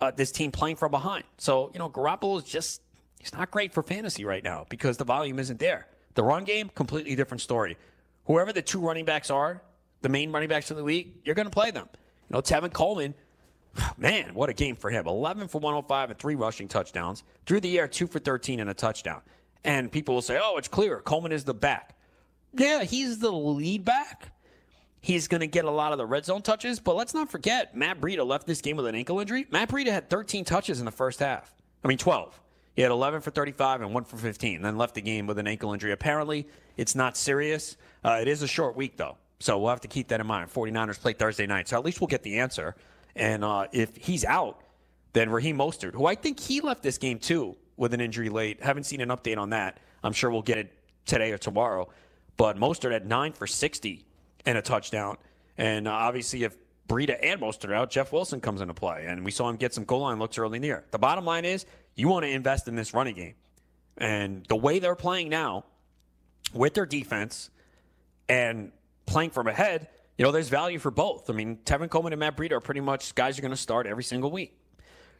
[0.00, 1.24] uh, this team playing from behind.
[1.38, 2.80] So, you know, Garoppolo is just,
[3.18, 5.86] he's not great for fantasy right now because the volume isn't there.
[6.14, 7.76] The run game, completely different story.
[8.26, 9.60] Whoever the two running backs are,
[10.00, 11.88] the main running backs of the league, you're going to play them.
[11.92, 13.14] You know, Tevin Coleman,
[13.98, 15.06] man, what a game for him.
[15.06, 17.22] 11 for 105 and three rushing touchdowns.
[17.44, 19.20] Through the air, two for 13 and a touchdown.
[19.64, 21.00] And people will say, oh, it's clear.
[21.00, 21.96] Coleman is the back.
[22.54, 24.30] Yeah, he's the lead back.
[25.00, 27.76] He's going to get a lot of the red zone touches, but let's not forget
[27.76, 29.46] Matt Breida left this game with an ankle injury.
[29.50, 31.52] Matt Breida had 13 touches in the first half.
[31.84, 32.40] I mean, 12.
[32.74, 35.46] He had 11 for 35 and 1 for 15, then left the game with an
[35.46, 35.92] ankle injury.
[35.92, 37.76] Apparently, it's not serious.
[38.02, 40.50] Uh, it is a short week, though, so we'll have to keep that in mind.
[40.50, 42.74] 49ers play Thursday night, so at least we'll get the answer.
[43.14, 44.60] And uh, if he's out,
[45.12, 48.62] then Raheem Mostert, who I think he left this game too with an injury late.
[48.62, 49.78] Haven't seen an update on that.
[50.02, 50.72] I'm sure we'll get it
[51.06, 51.88] today or tomorrow.
[52.36, 54.04] But Mostert had nine for 60
[54.46, 55.16] and a touchdown.
[55.56, 56.56] And uh, obviously, if
[56.88, 59.06] Breida and Mostert are out, Jeff Wilson comes into play.
[59.08, 60.84] And we saw him get some goal line looks early in the year.
[60.90, 61.64] The bottom line is
[61.94, 63.34] you want to invest in this running game.
[63.96, 65.64] And the way they're playing now
[66.52, 67.50] with their defense
[68.28, 68.72] and
[69.06, 71.30] playing from ahead, you know, there's value for both.
[71.30, 73.86] I mean, Tevin Coleman and Matt Breida are pretty much guys you're going to start
[73.86, 74.58] every single week.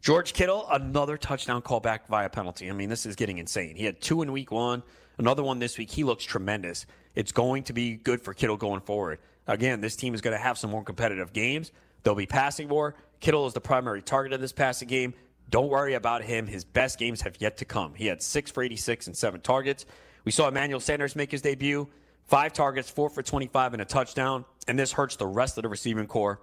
[0.05, 2.68] George Kittle, another touchdown callback via penalty.
[2.68, 3.74] I mean, this is getting insane.
[3.74, 4.82] He had two in week one,
[5.16, 5.90] another one this week.
[5.90, 6.84] He looks tremendous.
[7.14, 9.18] It's going to be good for Kittle going forward.
[9.46, 11.72] Again, this team is going to have some more competitive games.
[12.02, 12.96] They'll be passing more.
[13.20, 15.14] Kittle is the primary target of this passing game.
[15.48, 16.46] Don't worry about him.
[16.46, 17.94] His best games have yet to come.
[17.94, 19.86] He had six for 86 and seven targets.
[20.26, 21.88] We saw Emmanuel Sanders make his debut.
[22.26, 24.44] Five targets, four for 25 and a touchdown.
[24.68, 26.42] And this hurts the rest of the receiving corps.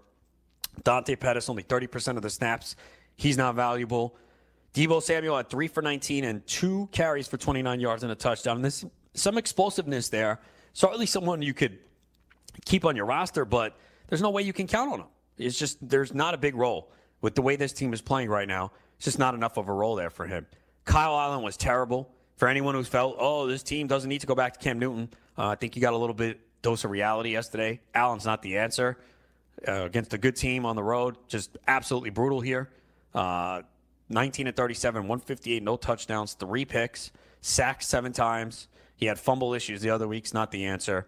[0.83, 2.75] Dante Pettis, only 30% of the snaps.
[3.21, 4.15] He's not valuable.
[4.73, 8.55] Deebo Samuel had three for 19 and two carries for 29 yards and a touchdown.
[8.55, 10.39] And there's some explosiveness there.
[10.73, 11.77] Certainly someone you could
[12.65, 15.05] keep on your roster, but there's no way you can count on him.
[15.37, 16.91] It's just, there's not a big role.
[17.21, 19.73] With the way this team is playing right now, it's just not enough of a
[19.73, 20.47] role there for him.
[20.85, 22.11] Kyle Allen was terrible.
[22.37, 25.09] For anyone who felt, oh, this team doesn't need to go back to Cam Newton,
[25.37, 27.81] uh, I think you got a little bit dose of reality yesterday.
[27.93, 28.97] Allen's not the answer.
[29.67, 32.71] Uh, against a good team on the road, just absolutely brutal here.
[33.13, 33.61] Uh,
[34.09, 38.67] 19 and 37, 158, no touchdowns, three picks, sacked seven times.
[38.95, 41.07] He had fumble issues the other weeks, not the answer.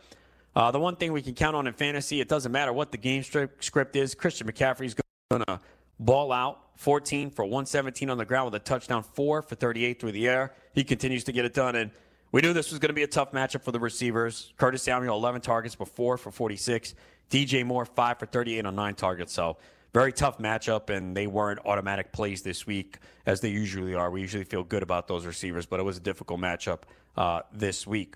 [0.55, 2.97] Uh, the one thing we can count on in fantasy, it doesn't matter what the
[2.97, 4.15] game script is.
[4.15, 4.95] Christian McCaffrey's
[5.29, 5.59] going to
[5.99, 10.11] ball out 14 for 117 on the ground with a touchdown, four for 38 through
[10.11, 10.53] the air.
[10.73, 11.75] He continues to get it done.
[11.75, 11.91] And
[12.31, 14.53] we knew this was going to be a tough matchup for the receivers.
[14.57, 16.95] Curtis Samuel, 11 targets, but four for 46.
[17.29, 19.33] DJ Moore, five for 38 on nine targets.
[19.33, 19.57] So
[19.93, 24.09] very tough matchup, and they weren't automatic plays this week as they usually are.
[24.09, 26.79] We usually feel good about those receivers, but it was a difficult matchup
[27.15, 28.15] uh, this week.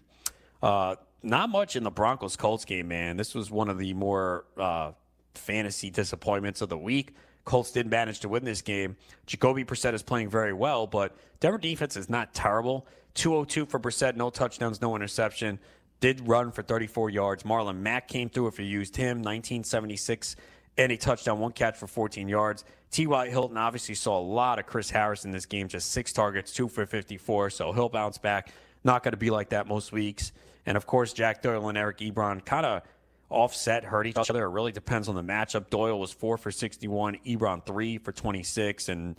[0.61, 3.17] Uh, not much in the Broncos Colts game, man.
[3.17, 4.91] This was one of the more uh,
[5.35, 7.13] fantasy disappointments of the week.
[7.45, 8.97] Colts did manage to win this game.
[9.25, 12.87] Jacoby Brissett is playing very well, but Denver defense is not terrible.
[13.13, 15.59] 202 for Brissett, no touchdowns, no interception.
[15.99, 17.43] Did run for 34 yards.
[17.43, 20.35] Marlon Mack came through if you used him, 1976
[20.77, 22.63] and a touchdown, one catch for 14 yards.
[22.91, 23.29] T.Y.
[23.29, 26.67] Hilton obviously saw a lot of Chris Harris in this game, just six targets, two
[26.67, 27.49] for 54.
[27.49, 28.51] So he'll bounce back.
[28.83, 30.31] Not going to be like that most weeks.
[30.65, 32.83] And of course, Jack Doyle and Eric Ebron kind of
[33.29, 34.45] offset, hurt each other.
[34.45, 35.69] It really depends on the matchup.
[35.69, 38.89] Doyle was four for 61, Ebron three for 26.
[38.89, 39.15] And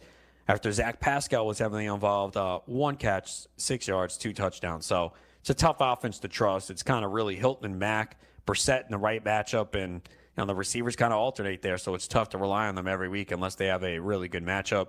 [0.46, 4.86] after Zach Pascal was heavily involved, uh, one catch, six yards, two touchdowns.
[4.86, 6.70] So it's a tough offense to trust.
[6.70, 10.00] It's kind of really Hilton and Mack, Brissett in the right matchup, and
[10.39, 11.78] know, the receivers kind of alternate there.
[11.78, 14.45] So it's tough to rely on them every week unless they have a really good
[14.45, 14.89] matchup.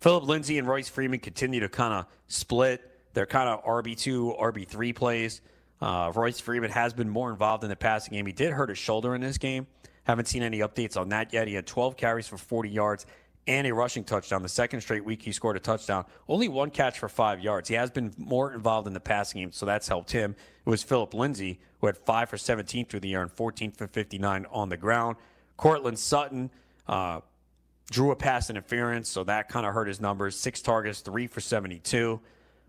[0.00, 2.90] Philip Lindsay and Royce Freeman continue to kind of split.
[3.14, 5.40] They're kind of RB2, RB3 plays.
[5.80, 8.26] Uh, Royce Freeman has been more involved in the passing game.
[8.26, 9.66] He did hurt his shoulder in this game.
[10.04, 11.48] Haven't seen any updates on that yet.
[11.48, 13.06] He had 12 carries for 40 yards
[13.46, 14.42] and a rushing touchdown.
[14.42, 16.04] The second straight week he scored a touchdown.
[16.28, 17.68] Only one catch for five yards.
[17.68, 20.34] He has been more involved in the passing game, so that's helped him.
[20.64, 23.86] It was Philip Lindsay, who had five for 17 through the air and 14 for
[23.86, 25.16] 59 on the ground.
[25.56, 26.50] Courtland Sutton
[26.88, 27.20] uh,
[27.90, 30.36] drew a pass interference, so that kind of hurt his numbers.
[30.36, 32.20] Six targets, three for 72.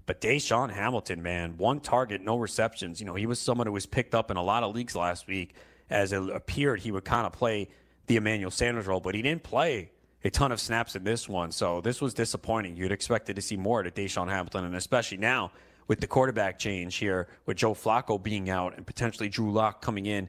[0.06, 3.00] But DaeSean Hamilton, man, one target, no receptions.
[3.00, 5.28] You know, he was someone who was picked up in a lot of leagues last
[5.28, 5.56] week
[5.90, 7.70] as it appeared he would kind of play
[8.08, 9.90] the Emmanuel Sanders role, but he didn't play
[10.26, 11.52] a ton of snaps in this one.
[11.52, 12.76] So this was disappointing.
[12.76, 15.52] You'd expected to see more to DaeSean Hamilton, and especially now
[15.88, 20.08] with the quarterback change here, with Joe Flacco being out and potentially Drew Lock coming
[20.08, 20.28] in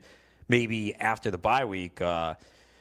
[0.49, 2.03] maybe after the bye week.
[2.03, 2.34] Uh,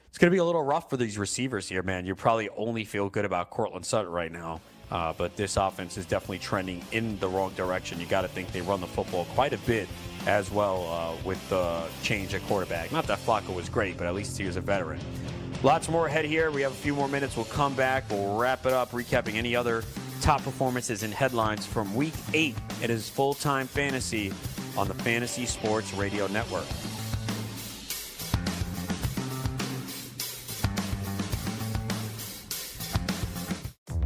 [0.09, 2.05] it's going to be a little rough for these receivers here, man.
[2.05, 4.59] You probably only feel good about Courtland Sutton right now.
[4.91, 7.99] Uh, but this offense is definitely trending in the wrong direction.
[7.99, 9.87] You got to think they run the football quite a bit
[10.25, 12.91] as well uh, with the change at quarterback.
[12.91, 14.99] Not that Flacco was great, but at least he was a veteran.
[15.63, 16.51] Lots more ahead here.
[16.51, 17.35] We have a few more minutes.
[17.35, 18.09] We'll come back.
[18.09, 19.83] We'll wrap it up, recapping any other
[20.21, 22.55] top performances and headlines from week eight.
[22.81, 24.33] It is full time fantasy
[24.77, 26.65] on the Fantasy Sports Radio Network.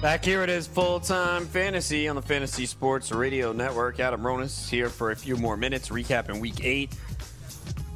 [0.00, 3.98] Back here it is full time fantasy on the Fantasy Sports Radio Network.
[3.98, 6.92] Adam Ronis here for a few more minutes, recapping week eight.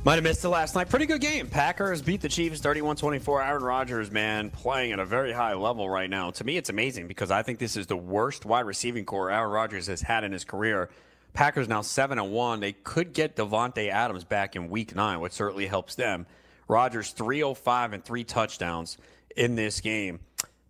[0.02, 0.88] Might have missed it last night.
[0.88, 1.46] Pretty good game.
[1.46, 3.44] Packers beat the Chiefs 31 24.
[3.44, 6.32] Aaron Rodgers, man, playing at a very high level right now.
[6.32, 9.52] To me, it's amazing because I think this is the worst wide receiving corps Aaron
[9.52, 10.90] Rodgers has had in his career.
[11.34, 12.58] Packers now 7 and 1.
[12.58, 16.26] They could get Davante Adams back in week nine, which certainly helps them.
[16.66, 18.98] Rodgers 305 and three touchdowns
[19.36, 20.18] in this game.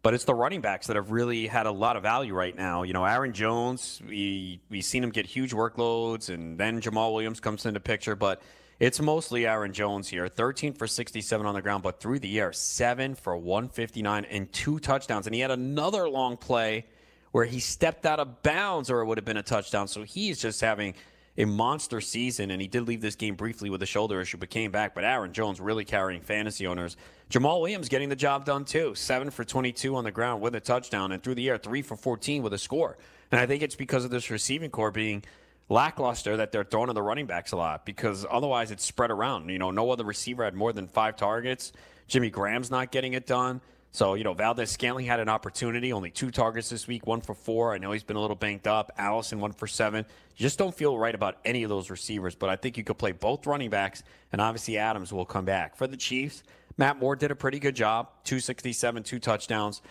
[0.02, 2.82] But it's the running backs that have really had a lot of value right now.
[2.82, 7.38] You know, Aaron Jones, we we've seen him get huge workloads, and then Jamaal Williams
[7.38, 8.16] comes into picture.
[8.16, 8.42] But
[8.80, 10.26] it's mostly Aaron Jones here.
[10.26, 14.80] 13 for 67 on the ground, but through the air, 7 for 159 and two
[14.80, 15.26] touchdowns.
[15.28, 16.86] And he had another long play
[17.30, 19.86] where he stepped out of bounds or it would have been a touchdown.
[19.86, 20.94] So he's just having
[21.38, 24.50] a monster season, and he did leave this game briefly with a shoulder issue, but
[24.50, 24.94] came back.
[24.94, 26.96] But Aaron Jones really carrying fantasy owners.
[27.30, 28.94] Jamaal Williams getting the job done too.
[28.94, 31.96] Seven for 22 on the ground with a touchdown, and through the air, three for
[31.96, 32.98] 14 with a score.
[33.30, 35.24] And I think it's because of this receiving corps being
[35.68, 39.48] lackluster that they're throwing to the running backs a lot because otherwise it's spread around.
[39.48, 41.72] You know, no other receiver had more than five targets.
[42.08, 43.62] Jimmy Graham's not getting it done.
[43.94, 47.74] So, you know, Valdes-Scantling had an opportunity, only two targets this week, one for four.
[47.74, 48.90] I know he's been a little banged up.
[48.96, 50.06] Allison, one for seven.
[50.34, 52.96] You just don't feel right about any of those receivers, but I think you could
[52.96, 55.76] play both running backs, and obviously Adams will come back.
[55.76, 56.42] For the Chiefs,
[56.78, 59.82] Matt Moore did a pretty good job 267, two touchdowns.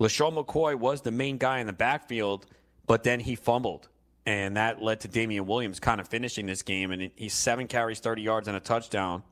[0.00, 2.46] LeSean McCoy was the main guy in the backfield,
[2.86, 3.88] but then he fumbled.
[4.24, 6.90] And that led to Damien Williams kind of finishing this game.
[6.90, 9.24] And he's seven carries, 30 yards, and a touchdown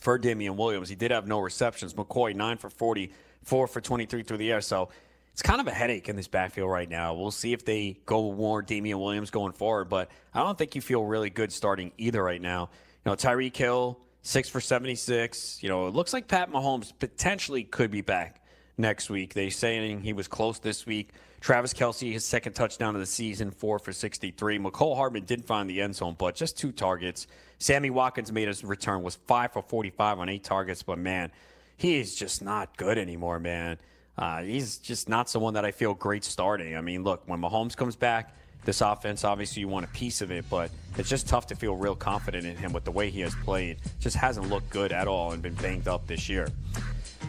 [0.00, 0.88] for Damien Williams.
[0.88, 1.94] He did have no receptions.
[1.94, 3.12] McCoy, nine for 40,
[3.44, 4.60] four for 23 through the air.
[4.60, 4.88] So
[5.32, 7.14] it's kind of a headache in this backfield right now.
[7.14, 10.80] We'll see if they go more Damien Williams going forward, but I don't think you
[10.80, 12.70] feel really good starting either right now.
[13.04, 15.62] You know, Tyreek Hill, six for 76.
[15.62, 18.40] You know, it looks like Pat Mahomes potentially could be back
[18.78, 19.34] next week.
[19.34, 21.10] They saying he was close this week.
[21.40, 24.58] Travis Kelce, his second touchdown of the season, four for 63.
[24.58, 27.26] Mecole Hardman did find the end zone, but just two targets.
[27.58, 31.30] Sammy Watkins made his return, was five for 45 on eight targets, but man,
[31.76, 33.78] he is just not good anymore, man.
[34.16, 36.76] Uh, he's just not someone that I feel great starting.
[36.76, 38.34] I mean, look, when Mahomes comes back,
[38.66, 41.76] this offense, obviously, you want a piece of it, but it's just tough to feel
[41.76, 43.78] real confident in him with the way he has played.
[44.00, 46.48] Just hasn't looked good at all and been banged up this year.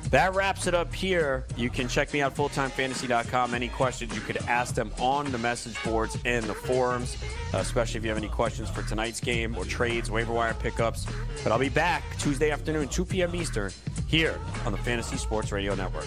[0.09, 1.45] That wraps it up here.
[1.57, 3.53] You can check me out fulltimefantasy.com.
[3.53, 7.17] Any questions you could ask them on the message boards and the forums,
[7.53, 11.05] uh, especially if you have any questions for tonight's game or trades, waiver wire pickups.
[11.43, 13.35] But I'll be back Tuesday afternoon, 2 p.m.
[13.35, 13.71] Eastern,
[14.07, 16.05] here on the Fantasy Sports Radio Network.